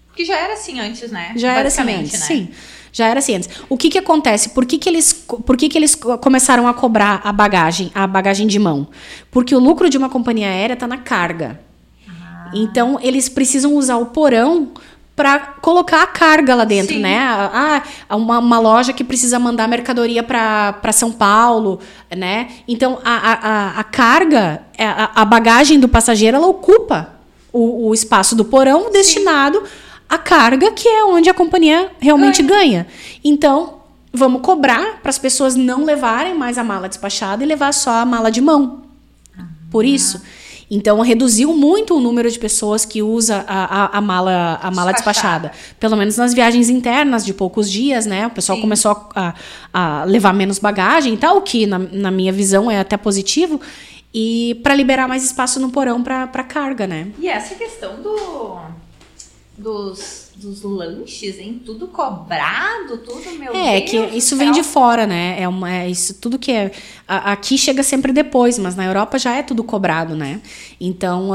[0.08, 1.32] Porque já era assim antes, né?
[1.36, 2.26] Já era assim antes, né?
[2.26, 2.48] sim.
[2.92, 3.48] Já era assim antes.
[3.68, 4.50] O que que acontece?
[4.50, 8.06] Por que que eles, por que que eles co- começaram a cobrar a bagagem, a
[8.06, 8.86] bagagem de mão?
[9.32, 11.60] Porque o lucro de uma companhia aérea está na carga.
[12.08, 12.50] Ah.
[12.54, 14.70] Então, eles precisam usar o porão
[15.16, 17.00] para colocar a carga lá dentro, Sim.
[17.00, 17.18] né?
[17.18, 21.78] Ah, ah, uma, uma loja que precisa mandar mercadoria para São Paulo,
[22.14, 22.48] né?
[22.66, 27.10] Então, a, a, a, carga, a, a bagagem do passageiro, ela ocupa
[27.52, 29.62] o, o espaço do porão destinado
[30.08, 32.86] à carga, que é onde a companhia realmente ganha.
[33.22, 37.98] Então, vamos cobrar para as pessoas não levarem mais a mala despachada e levar só
[37.98, 38.82] a mala de mão.
[39.70, 40.20] Por isso.
[40.74, 44.92] Então, reduziu muito o número de pessoas que usa a, a, a mala, a mala
[44.92, 45.50] Despachada.
[45.50, 45.74] despachada.
[45.78, 48.26] Pelo menos nas viagens internas de poucos dias, né?
[48.26, 48.62] O pessoal Sim.
[48.62, 49.34] começou a,
[49.72, 53.60] a levar menos bagagem e tal, o que na, na minha visão é até positivo.
[54.12, 57.06] E para liberar mais espaço no porão para carga, né?
[57.20, 58.58] E essa questão do
[59.56, 61.60] dos, dos lanches, hein?
[61.64, 65.36] Tudo cobrado, tudo, meu É, Deus que isso vem de fora, né?
[65.40, 66.70] É, uma, é isso tudo que é.
[67.08, 70.40] a- aqui chega sempre depois, mas na Europa já é tudo cobrado, né?
[70.80, 71.30] Então,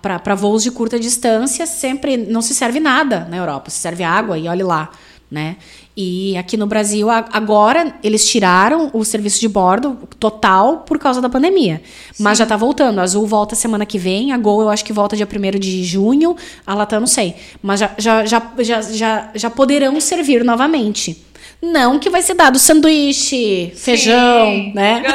[0.00, 3.70] para voos de curta distância, sempre não se serve nada na Europa.
[3.70, 4.90] Se serve água e olhe lá,
[5.30, 5.56] né?
[5.96, 11.28] E aqui no Brasil, agora, eles tiraram o serviço de bordo total por causa da
[11.28, 11.80] pandemia.
[12.18, 12.98] Mas já tá voltando.
[12.98, 15.84] A Azul volta semana que vem, a Gol eu acho que volta dia 1 de
[15.84, 16.36] junho,
[16.66, 17.36] a Latam não sei.
[17.62, 21.24] Mas já, já, já, já, já, já poderão servir novamente.
[21.62, 25.00] Não que vai ser dado sanduíche, feijão, né?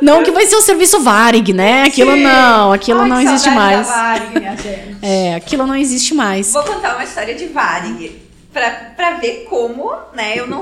[0.00, 1.82] não que vai ser o serviço Varig, né?
[1.82, 2.22] Aquilo Sim.
[2.22, 3.86] não, aquilo Ai, não existe mais.
[3.86, 4.96] Varig, minha gente.
[5.02, 6.52] É, aquilo não existe mais.
[6.52, 8.19] Vou contar uma história de Varig.
[8.52, 10.60] Pra, pra ver como, né, eu não,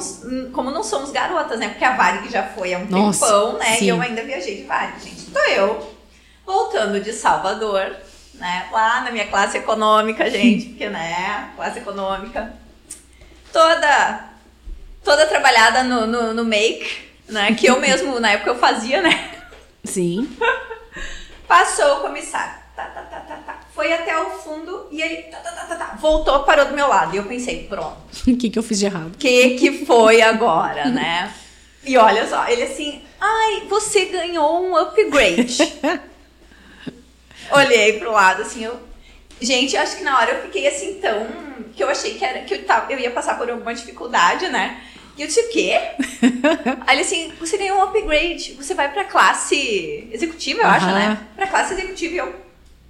[0.53, 1.68] como não somos garotas, né?
[1.70, 3.76] Porque a Varig já foi há um Nossa, tempão, né?
[3.76, 3.86] sim.
[3.86, 5.30] E eu ainda viajei de Varig, gente.
[5.30, 5.95] Tô eu,
[6.45, 7.97] voltando de Salvador,
[8.34, 8.68] né?
[8.70, 11.51] Lá na minha classe econômica, gente, porque, né?
[11.57, 12.53] Classe econômica.
[13.53, 14.24] Toda,
[15.03, 17.55] toda trabalhada no, no, no make, né?
[17.55, 19.30] Que eu mesmo, na época, eu fazia, né?
[19.84, 20.28] Sim.
[21.49, 22.53] Passou o comissário.
[22.76, 23.38] Tá, tá, tá, tá, tá.
[23.79, 25.99] Foi até o fundo e ele tá, tá, tá, tá, tá.
[26.01, 27.14] voltou, parou do meu lado.
[27.14, 29.14] E eu pensei, pronto, O que, que eu fiz de errado?
[29.14, 31.33] o que que foi agora, né?
[31.85, 35.59] E olha só, ele assim, ai, você ganhou um upgrade.
[37.53, 38.81] Olhei pro lado assim, eu.
[39.41, 41.29] Gente, acho que na hora eu fiquei assim tão.
[41.72, 44.83] que eu achei que, era, que eu, tava, eu ia passar por alguma dificuldade, né?
[45.16, 45.79] E eu disse, o quê?
[46.85, 51.16] Aí ele assim, você ganhou um upgrade, você vai pra classe executiva, eu acho, né?
[51.37, 52.14] Pra classe executiva.
[52.14, 52.47] E eu,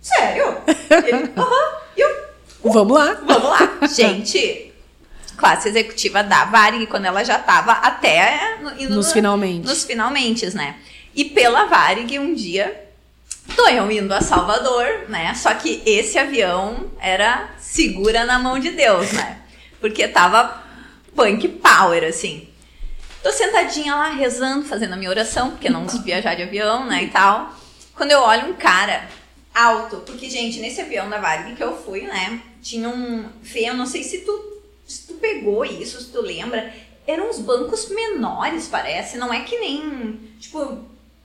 [0.09, 0.59] sério?
[1.07, 1.73] Ele, aham.
[1.97, 2.29] E eu,
[2.65, 3.15] Vamos lá.
[3.25, 3.59] Vamos lá.
[3.95, 4.73] Gente,
[5.37, 9.67] classe executiva da Varig, quando ela já tava até no- Nos no- finalmente.
[9.67, 10.77] nos finalmente, né?
[11.15, 12.89] E pela Varig, um dia,
[13.57, 15.33] tô eu indo a Salvador, né?
[15.35, 19.39] Só que esse avião era segura na mão de Deus, né?
[19.81, 20.63] Porque tava
[21.15, 22.49] punk power, assim.
[23.23, 27.09] Tô sentadinha lá rezando, fazendo a minha oração, porque não viajar de avião, né, e
[27.09, 27.53] tal.
[27.95, 29.09] Quando eu olho um cara
[29.59, 33.29] alto, porque, gente, nesse avião da Varig que eu fui, né, tinha um...
[33.43, 36.73] Fê, eu não sei se tu, se tu pegou isso, se tu lembra,
[37.07, 40.79] eram uns bancos menores, parece, não é que nem, tipo,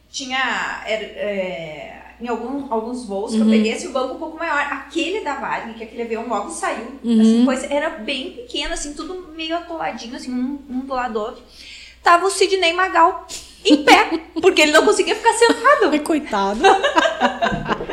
[0.10, 0.84] tinha...
[0.86, 4.58] era, é, em algum, alguns voos que eu peguei esse banco um pouco maior.
[4.72, 9.34] Aquele da Varig, que aquele avião logo saiu, assim, coisa, era bem pequeno, assim, tudo
[9.36, 11.44] meio atoladinho, assim, um, um do lado do outro.
[12.02, 13.28] Tava o Sidney Magal
[13.66, 15.90] em pé, porque ele não conseguia ficar sentado.
[15.92, 16.62] Ai, coitado.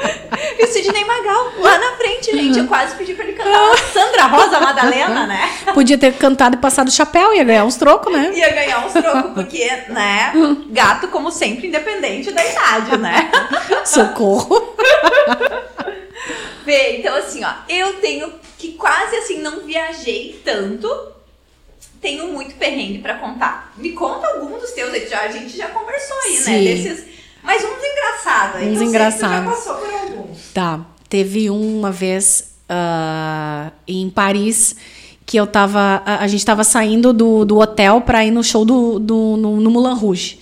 [0.59, 2.59] E o Sidney Magal lá na frente, gente.
[2.59, 5.51] Eu quase pedi pra ele cantar Sandra Rosa Madalena, né?
[5.75, 8.31] Podia ter cantado e passado o chapéu, ia ganhar uns trocos, né?
[8.35, 10.33] Ia ganhar uns trocos, porque, né?
[10.69, 13.31] Gato, como sempre, independente da idade, né?
[13.85, 14.77] Socorro.
[16.65, 20.89] Vê, então assim, ó, eu tenho que quase assim não viajei tanto.
[22.01, 23.73] Tenho muito perrengue pra contar.
[23.77, 26.41] Me conta algum dos teus, já, a gente já conversou aí, né?
[26.41, 26.65] Sim.
[26.65, 27.05] Desses,
[27.43, 28.63] mas uns engraçados.
[28.63, 29.55] Uns engraçados.
[29.57, 30.53] Sei já passou por alguns.
[30.53, 30.81] Tá.
[31.09, 34.77] Teve uma vez ah, em Paris
[35.27, 36.03] que eu tava.
[36.05, 39.61] A, a gente tava saindo do, do hotel pra ir no show do, do no,
[39.61, 40.39] no Moulin Rouge.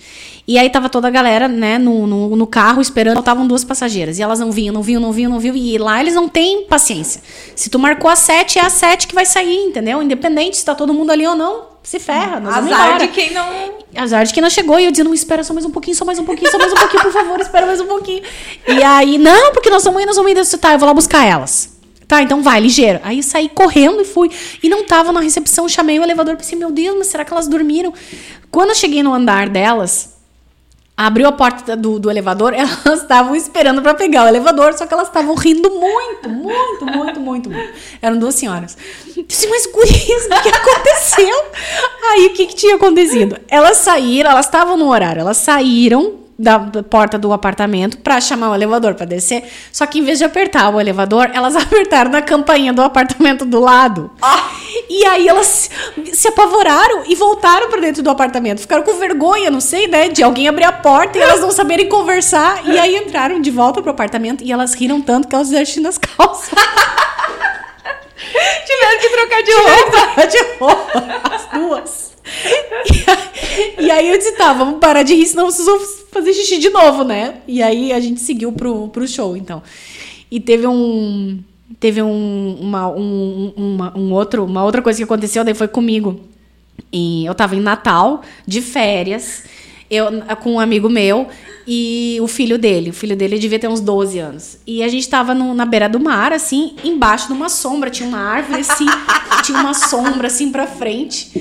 [0.49, 4.17] E aí tava toda a galera, né, no, no, no carro esperando, faltavam duas passageiras.
[4.17, 5.55] E elas não vinham, não vinham, não vinham, não vinham.
[5.55, 7.21] E lá eles não têm paciência.
[7.55, 10.01] Se tu marcou a sete, é a sete que vai sair, entendeu?
[10.01, 12.39] Independente se tá todo mundo ali ou não, se ferra.
[12.39, 13.47] Nós Azar de quem não.
[13.95, 14.79] Azar de quem não chegou.
[14.79, 16.73] E eu dizendo, não, espera só mais um pouquinho, só mais um pouquinho, só mais
[16.73, 18.23] um pouquinho, por favor, espera mais um pouquinho.
[18.67, 20.17] E aí, não, porque nós vamos ir, nós.
[20.17, 21.77] Eu disse, tá, eu vou lá buscar elas.
[22.07, 22.99] Tá, então vai, ligeiro.
[23.03, 24.31] Aí saí correndo e fui.
[24.63, 27.47] E não tava na recepção, chamei o elevador, pensei, meu Deus, mas será que elas
[27.47, 27.93] dormiram?
[28.49, 30.17] Quando eu cheguei no andar delas,
[30.99, 34.93] abriu a porta do, do elevador, elas estavam esperando pra pegar o elevador, só que
[34.93, 37.71] elas estavam rindo muito, muito, muito, muito, muito.
[38.01, 38.77] Eram duas senhoras.
[39.15, 41.45] Eu disse, mas gurias, o que aconteceu?
[42.11, 43.37] Aí o que, que tinha acontecido?
[43.47, 48.51] Elas saíram, elas estavam no horário, elas saíram da da porta do apartamento pra chamar
[48.51, 49.43] o elevador pra descer.
[49.71, 53.59] Só que em vez de apertar o elevador, elas apertaram na campainha do apartamento do
[53.59, 54.09] lado.
[54.89, 55.69] E aí elas
[56.13, 58.61] se- apavoraram e voltaram pra dentro do apartamento.
[58.61, 61.89] Ficaram com vergonha, não sei, né, de alguém abrir a porta e elas não saberem
[61.89, 62.65] conversar.
[62.65, 65.81] E aí entraram de volta pro apartamento e elas riram tanto que elas fizeram xixi
[65.81, 66.49] nas calças.
[68.65, 70.27] Tiveram que trocar de roupa.
[70.27, 72.09] de roupa, as duas.
[72.85, 75.79] E aí, e aí eu disse, tá, vamos parar de rir, senão vocês vão
[76.11, 77.41] fazer xixi de novo, né?
[77.47, 79.61] E aí a gente seguiu pro, pro show, então.
[80.29, 81.39] E teve um.
[81.79, 86.19] Teve um, uma, um, uma, um outro, uma outra coisa que aconteceu, daí foi comigo.
[86.91, 89.43] E eu tava em Natal, de férias,
[89.89, 90.05] eu,
[90.41, 91.27] com um amigo meu
[91.67, 92.89] e o filho dele.
[92.89, 94.57] O filho dele devia ter uns 12 anos.
[94.65, 97.89] E a gente tava no- na beira do mar, assim, embaixo de uma sombra.
[97.89, 98.85] Tinha uma árvore, assim,
[99.43, 101.31] tinha uma sombra, assim, pra frente.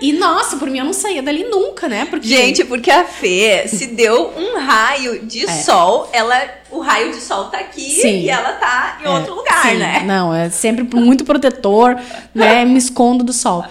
[0.00, 2.06] E, nossa, por mim eu não saía dali nunca, né?
[2.06, 2.26] Porque.
[2.28, 6.36] Gente, porque a Fê se deu um raio de sol, ela,
[6.74, 8.20] o raio de sol tá aqui Sim.
[8.22, 10.02] e ela tá em É, outro lugar, sim, né?
[10.04, 11.96] Não, é sempre muito protetor,
[12.34, 12.64] né?
[12.66, 13.64] Me escondo do sol.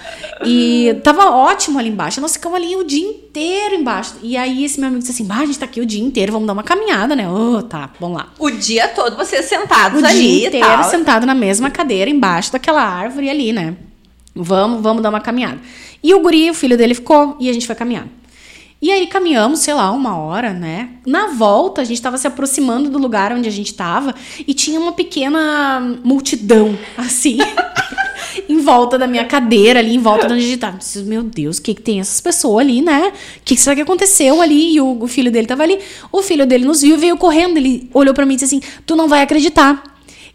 [0.45, 2.19] E tava ótimo ali embaixo.
[2.21, 4.15] Nós ficamos ali o dia inteiro embaixo.
[4.21, 6.31] E aí esse meu amigo disse assim: bah, a gente tá aqui o dia inteiro,
[6.31, 7.29] vamos dar uma caminhada, né?
[7.29, 8.27] Oh, tá, vamos lá.
[8.39, 10.83] O dia todo vocês sentados O ali dia e inteiro tal.
[10.85, 13.75] sentado na mesma cadeira, embaixo daquela árvore ali, né?
[14.35, 15.59] Vamos, vamos dar uma caminhada.
[16.01, 18.07] E o guri, o filho dele, ficou e a gente foi caminhar.
[18.83, 20.89] E aí caminhamos, sei lá, uma hora, né?
[21.05, 24.13] Na volta, a gente tava se aproximando do lugar onde a gente tava
[24.45, 27.37] e tinha uma pequena multidão, assim,
[28.49, 30.79] em volta da minha cadeira ali, em volta de onde a gente tava.
[31.05, 33.13] Meu Deus, o que que tem essas pessoas ali, né?
[33.37, 34.73] O que, que será que aconteceu ali?
[34.73, 35.79] E o, o filho dele tava ali.
[36.11, 38.97] O filho dele nos viu, veio correndo, ele olhou pra mim e disse assim, tu
[38.97, 39.81] não vai acreditar.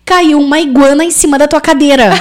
[0.06, 2.12] Caiu uma iguana em cima da tua cadeira.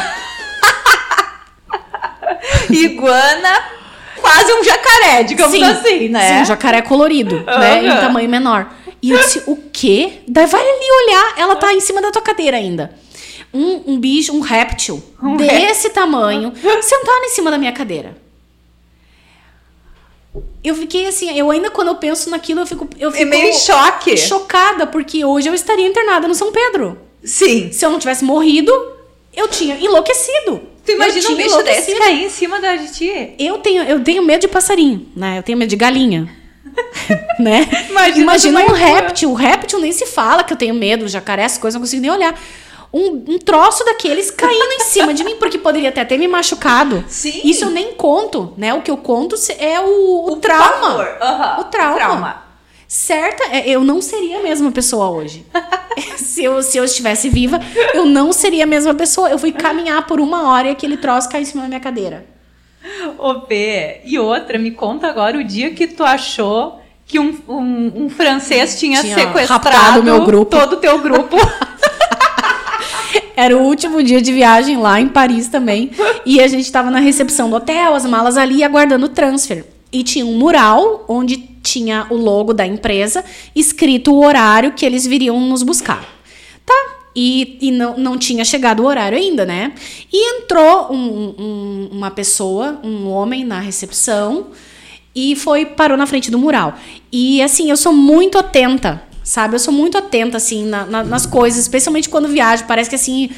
[2.69, 3.76] Iguana,
[4.21, 6.35] quase um jacaré, digamos Sim, assim, né?
[6.37, 7.85] Sim, um jacaré colorido, né?
[7.85, 8.71] Em tamanho menor.
[9.01, 10.19] E eu disse, o quê?
[10.27, 12.93] Daí vai ali olhar, ela tá em cima da tua cadeira ainda.
[13.53, 16.51] Um, um bicho, um réptil Um desse tamanho,
[16.81, 18.17] sentado em cima da minha cadeira.
[20.63, 23.49] Eu fiquei assim, eu ainda quando eu penso naquilo, eu fico, eu É fico meio
[23.49, 24.17] em choque.
[24.17, 26.97] chocada, porque hoje eu estaria internada no São Pedro.
[27.23, 27.71] Sim.
[27.71, 28.71] Se eu não tivesse morrido,
[29.37, 30.61] eu tinha enlouquecido.
[30.83, 33.35] Tu imagina um bicho desse cair em cima da de ti?
[33.37, 35.37] Eu tenho, eu tenho medo de passarinho, né?
[35.37, 36.27] Eu tenho medo de galinha.
[37.39, 37.67] né?
[37.89, 39.31] Imagina Imagina um réptil.
[39.31, 42.11] O réptil nem se fala que eu tenho medo, jacaré, essas coisas, não consigo nem
[42.11, 42.39] olhar.
[42.93, 47.03] Um, um troço daqueles caindo em cima de mim, porque poderia até ter me machucado.
[47.07, 47.41] Sim.
[47.43, 48.73] Isso eu nem conto, né?
[48.73, 50.79] O que eu conto é o, o, trauma.
[50.79, 51.17] pavor.
[51.21, 51.95] Aham, O trauma.
[51.95, 52.46] trauma.
[52.87, 55.45] Certa, é, eu não seria a mesma pessoa hoje.
[56.15, 57.59] se, eu, se eu estivesse viva,
[57.93, 59.29] eu não seria a mesma pessoa.
[59.29, 62.25] Eu fui caminhar por uma hora e aquele troço caiu em cima da minha cadeira.
[63.17, 68.03] Ô, Fê, e outra, me conta agora o dia que tu achou que um, um,
[68.03, 70.57] um francês tinha, Tinha sequestrado meu grupo.
[70.57, 71.35] todo o teu grupo.
[73.35, 75.91] Era o último dia de viagem lá em Paris também.
[76.25, 79.65] E a gente tava na recepção do hotel, as malas ali, aguardando o transfer.
[79.91, 81.37] E tinha um mural onde
[81.67, 83.23] tinha o logo da empresa,
[83.55, 86.01] escrito o horário que eles viriam nos buscar.
[86.65, 86.73] Tá?
[87.15, 89.73] E, e não, não tinha chegado o horário ainda, né?
[90.13, 94.47] E entrou um- um- uma pessoa, um homem na recepção,
[95.15, 96.75] e foi parou na frente do mural.
[97.11, 99.55] E assim, eu sou muito atenta, sabe?
[99.55, 102.65] Eu sou muito atenta assim na- na- nas coisas, especialmente quando viajo.
[102.67, 103.29] Parece que assim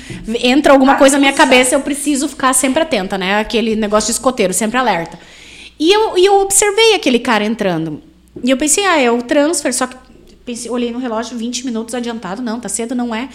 [0.43, 3.39] entra alguma coisa na minha cabeça, eu preciso ficar sempre atenta, né?
[3.39, 5.17] Aquele negócio de escoteiro, sempre alerta.
[5.79, 8.01] E eu, e eu observei aquele cara entrando.
[8.43, 9.95] E eu pensei, ah, é o transfer, só que
[10.45, 13.29] pensei, olhei no relógio 20 minutos adiantado, não, tá cedo, não é.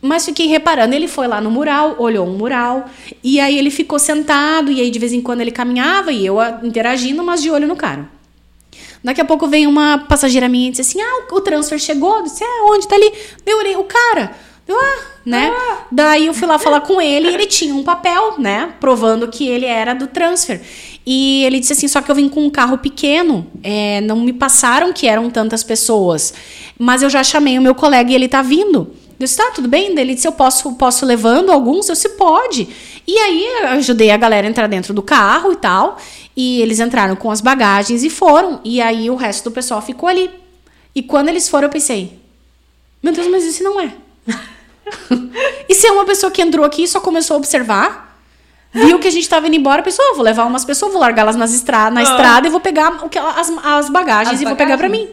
[0.00, 2.88] Mas fiquei reparando, ele foi lá no mural, olhou um mural,
[3.24, 6.36] e aí ele ficou sentado, e aí de vez em quando ele caminhava, e eu
[6.62, 8.08] interagindo, mas de olho no cara.
[9.02, 12.16] Daqui a pouco veio uma passageira minha e disse assim: Ah, o, o transfer chegou.
[12.16, 12.88] Eu disse: É, onde?
[12.88, 13.12] Tá ali.
[13.46, 14.34] Eu olhei, o cara.
[14.68, 15.54] Ah, né?
[15.92, 18.74] Daí eu fui lá falar com ele e ele tinha um papel, né?
[18.80, 20.60] Provando que ele era do transfer.
[21.06, 24.32] E ele disse assim: só que eu vim com um carro pequeno, é, não me
[24.32, 26.34] passaram que eram tantas pessoas,
[26.78, 28.92] mas eu já chamei o meu colega e ele tá vindo.
[29.18, 29.98] Eu disse, tá, tudo bem?
[29.98, 31.88] Ele disse, eu posso, posso levando alguns?
[31.88, 32.68] Eu disse, pode.
[33.06, 35.96] E aí eu ajudei a galera a entrar dentro do carro e tal.
[36.36, 38.60] E eles entraram com as bagagens e foram.
[38.62, 40.28] E aí o resto do pessoal ficou ali.
[40.94, 42.18] E quando eles foram, eu pensei,
[43.02, 43.94] meu Deus, mas isso não é.
[45.68, 48.18] e se é uma pessoa que entrou aqui e só começou a observar,
[48.72, 51.36] viu que a gente tava indo embora, pensou, oh, vou levar umas pessoas, vou largá-las
[51.36, 52.02] nas estra na ah.
[52.02, 55.08] estrada e vou pegar o que, as, as bagagens as e vou pegar para mim.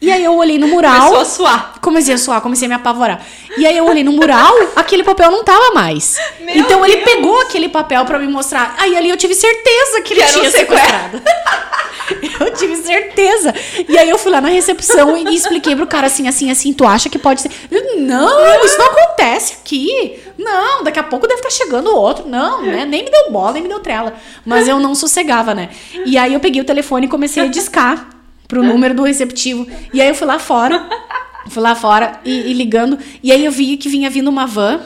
[0.00, 1.10] E aí eu olhei no mural.
[1.10, 1.74] Começou a suar.
[1.80, 3.20] Comecei a suar, comecei a me apavorar.
[3.56, 6.16] E aí eu olhei no mural, aquele papel não tava mais.
[6.40, 6.92] Meu então Deus.
[6.92, 8.76] ele pegou aquele papel para me mostrar.
[8.78, 11.20] Aí ali eu tive certeza que ele que tinha sequestrado.
[12.40, 13.52] eu tive certeza.
[13.88, 16.86] E aí eu fui lá na recepção e expliquei pro cara assim, assim, assim, tu
[16.86, 17.50] acha que pode ser?
[17.68, 20.20] Eu, não, isso não acontece aqui.
[20.38, 22.28] Não, daqui a pouco deve estar tá chegando outro.
[22.28, 22.84] Não, né?
[22.84, 24.14] Nem me deu bola, nem me deu trela.
[24.46, 25.70] Mas eu não sossegava, né?
[26.06, 28.17] E aí eu peguei o telefone e comecei a discar
[28.48, 29.68] pro número do receptivo.
[29.92, 30.88] E aí eu fui lá fora,
[31.48, 32.98] fui lá fora e, e ligando.
[33.22, 34.80] E aí eu vi que vinha vindo uma van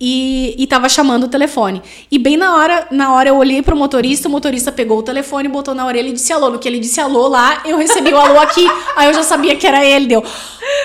[0.00, 1.82] e, e tava chamando o telefone.
[2.10, 5.48] E bem na hora, na hora eu olhei pro motorista, o motorista pegou o telefone,
[5.48, 6.50] botou na orelha e disse alô.
[6.50, 8.66] No que ele disse alô lá, eu recebi o alô aqui.
[8.96, 10.24] aí eu já sabia que era ele, deu.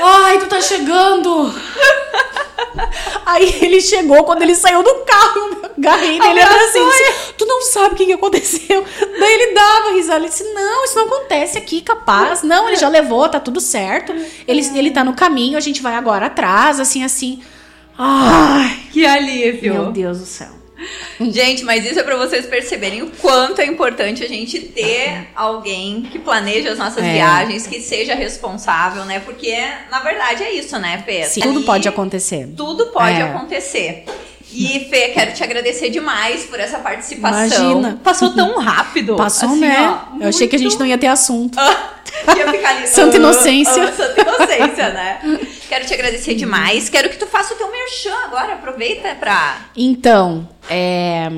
[0.01, 1.53] Ai, tu tá chegando!
[3.25, 7.45] Aí ele chegou, quando ele saiu do carro, eu agarrei nele era assim, disse, tu
[7.45, 8.83] não sabe o que, que aconteceu.
[9.19, 12.43] Daí ele dava risada, ele disse, não, isso não acontece aqui, capaz.
[12.43, 14.13] Não, ele já levou, tá tudo certo.
[14.47, 17.41] Ele, ele tá no caminho, a gente vai agora atrás, assim, assim.
[17.97, 19.73] Ai, que alívio.
[19.73, 20.63] Meu Deus do céu.
[21.19, 26.01] Gente, mas isso é para vocês perceberem o quanto é importante a gente ter alguém
[26.03, 27.13] que planeje as nossas é.
[27.13, 29.19] viagens, que seja responsável, né?
[29.19, 29.55] Porque,
[29.89, 31.23] na verdade, é isso, né, Fê?
[31.23, 32.49] Sim, tudo pode acontecer.
[32.57, 33.23] Tudo pode é.
[33.23, 34.05] acontecer.
[34.51, 37.71] E, Fê, quero te agradecer demais por essa participação.
[37.71, 37.99] Imagina.
[38.03, 39.15] Passou tão rápido.
[39.15, 39.99] Passou, assim, né?
[40.13, 41.57] Ó, Eu achei que a gente não ia ter assunto.
[42.37, 42.87] ia ficar ali.
[42.87, 43.87] Santa inocência.
[43.93, 45.19] Santa inocência, né?
[45.67, 46.89] Quero te agradecer demais.
[46.89, 48.53] Quero que tu faça o teu merchan agora.
[48.53, 49.65] Aproveita pra.
[49.75, 51.29] Então, é,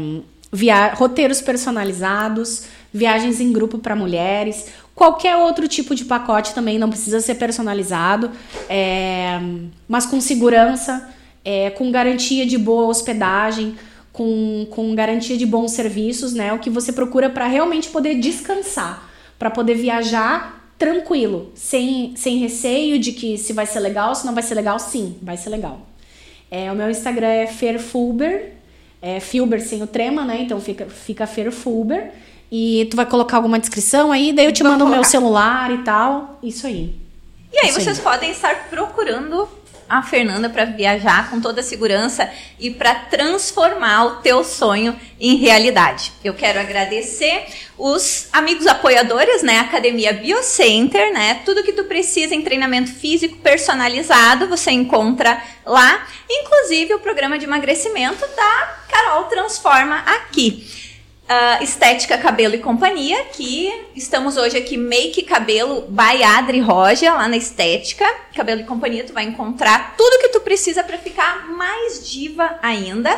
[0.51, 0.93] via...
[0.93, 2.63] roteiros personalizados,
[2.93, 4.67] viagens em grupo para mulheres.
[4.93, 8.31] Qualquer outro tipo de pacote também não precisa ser personalizado,
[8.69, 9.39] é,
[9.87, 11.13] mas com segurança
[11.45, 13.77] é, com garantia de boa hospedagem,
[14.11, 16.51] com, com garantia de bons serviços, né?
[16.51, 19.07] O que você procura para realmente poder descansar,
[19.37, 24.33] para poder viajar tranquilo, sem, sem receio de que se vai ser legal, se não
[24.33, 25.79] vai ser legal, sim, vai ser legal.
[26.51, 28.53] É, o meu Instagram é Ferfulber,
[29.01, 30.41] é Filber sem o trema, né?
[30.41, 32.11] Então fica, fica Ferfulber.
[32.51, 35.79] E tu vai colocar alguma descrição aí, daí eu te mando o meu celular e
[35.79, 36.39] tal.
[36.41, 36.95] Isso aí.
[37.51, 38.03] E aí, Isso vocês aí.
[38.03, 39.47] podem estar procurando
[39.87, 42.29] a Fernanda para viajar com toda a segurança
[42.59, 46.11] e para transformar o teu sonho em realidade.
[46.23, 47.45] Eu quero agradecer
[47.77, 49.59] os amigos apoiadores, né?
[49.59, 51.41] Academia Biocenter, né?
[51.45, 57.45] Tudo que tu precisa em treinamento físico personalizado, você encontra lá, inclusive o programa de
[57.45, 60.84] emagrecimento da Carol Transforma aqui.
[61.25, 67.27] Uh, Estética Cabelo e Companhia, que estamos hoje aqui Make Cabelo by Adri Roja, lá
[67.27, 68.05] na Estética
[68.35, 73.09] Cabelo e Companhia, tu vai encontrar tudo que tu precisa para ficar mais diva ainda.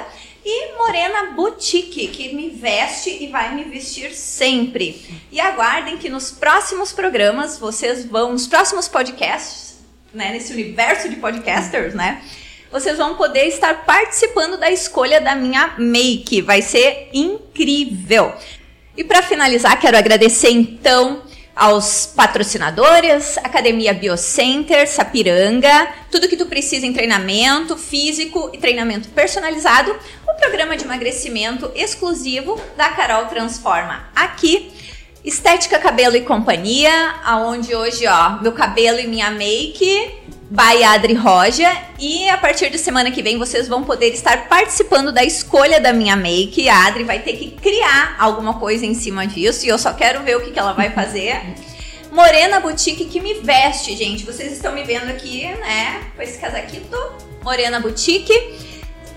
[0.46, 5.06] E Morena Boutique, que me veste e vai me vestir sempre.
[5.30, 9.80] E aguardem que nos próximos programas vocês vão, nos próximos podcasts,
[10.14, 12.24] né, nesse universo de podcasters, né?
[12.72, 16.42] Vocês vão poder estar participando da escolha da minha make.
[16.42, 18.34] Vai ser incrível.
[18.96, 21.22] E para finalizar, quero agradecer então
[21.56, 29.96] aos patrocinadores, Academia Biocenter, Sapiranga, tudo que tu precisa em treinamento físico e treinamento personalizado,
[30.28, 34.72] o programa de emagrecimento exclusivo da Carol Transforma aqui.
[35.26, 40.12] Estética Cabelo e Companhia, aonde hoje, ó, meu cabelo e minha make
[40.50, 41.70] by Adri Roja.
[42.00, 45.92] E a partir de semana que vem vocês vão poder estar participando da escolha da
[45.92, 46.68] minha make.
[46.70, 50.24] A Adri vai ter que criar alguma coisa em cima disso e eu só quero
[50.24, 51.42] ver o que, que ela vai fazer.
[52.12, 54.26] Morena Boutique que me veste, gente.
[54.26, 56.02] Vocês estão me vendo aqui, né?
[56.16, 56.98] Com esse casaquito.
[57.44, 58.34] Morena Boutique.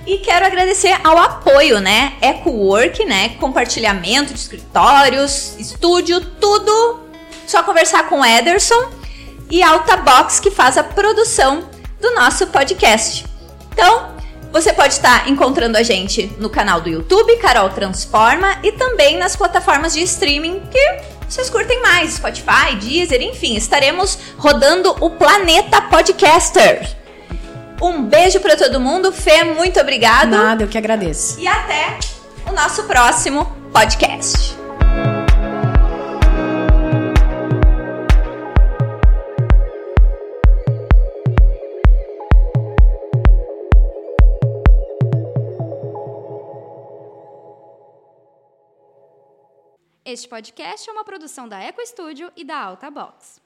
[0.06, 2.14] E quero agradecer ao apoio, né?
[2.20, 3.30] EcoWork, né?
[3.40, 7.00] Compartilhamento de escritórios, estúdio, tudo.
[7.46, 8.99] Só conversar com o Ederson
[9.50, 11.68] e Alta Box, que faz a produção
[12.00, 13.24] do nosso podcast.
[13.72, 14.14] Então,
[14.52, 19.36] você pode estar encontrando a gente no canal do YouTube, Carol Transforma, e também nas
[19.36, 26.96] plataformas de streaming que vocês curtem mais, Spotify, Deezer, enfim, estaremos rodando o Planeta Podcaster.
[27.80, 30.30] Um beijo para todo mundo, Fê, muito obrigado.
[30.30, 31.38] Nada, eu que agradeço.
[31.38, 31.98] E até
[32.46, 34.69] o nosso próximo podcast.
[50.12, 53.40] Este podcast é uma produção da Eco Studio e da Alta Box.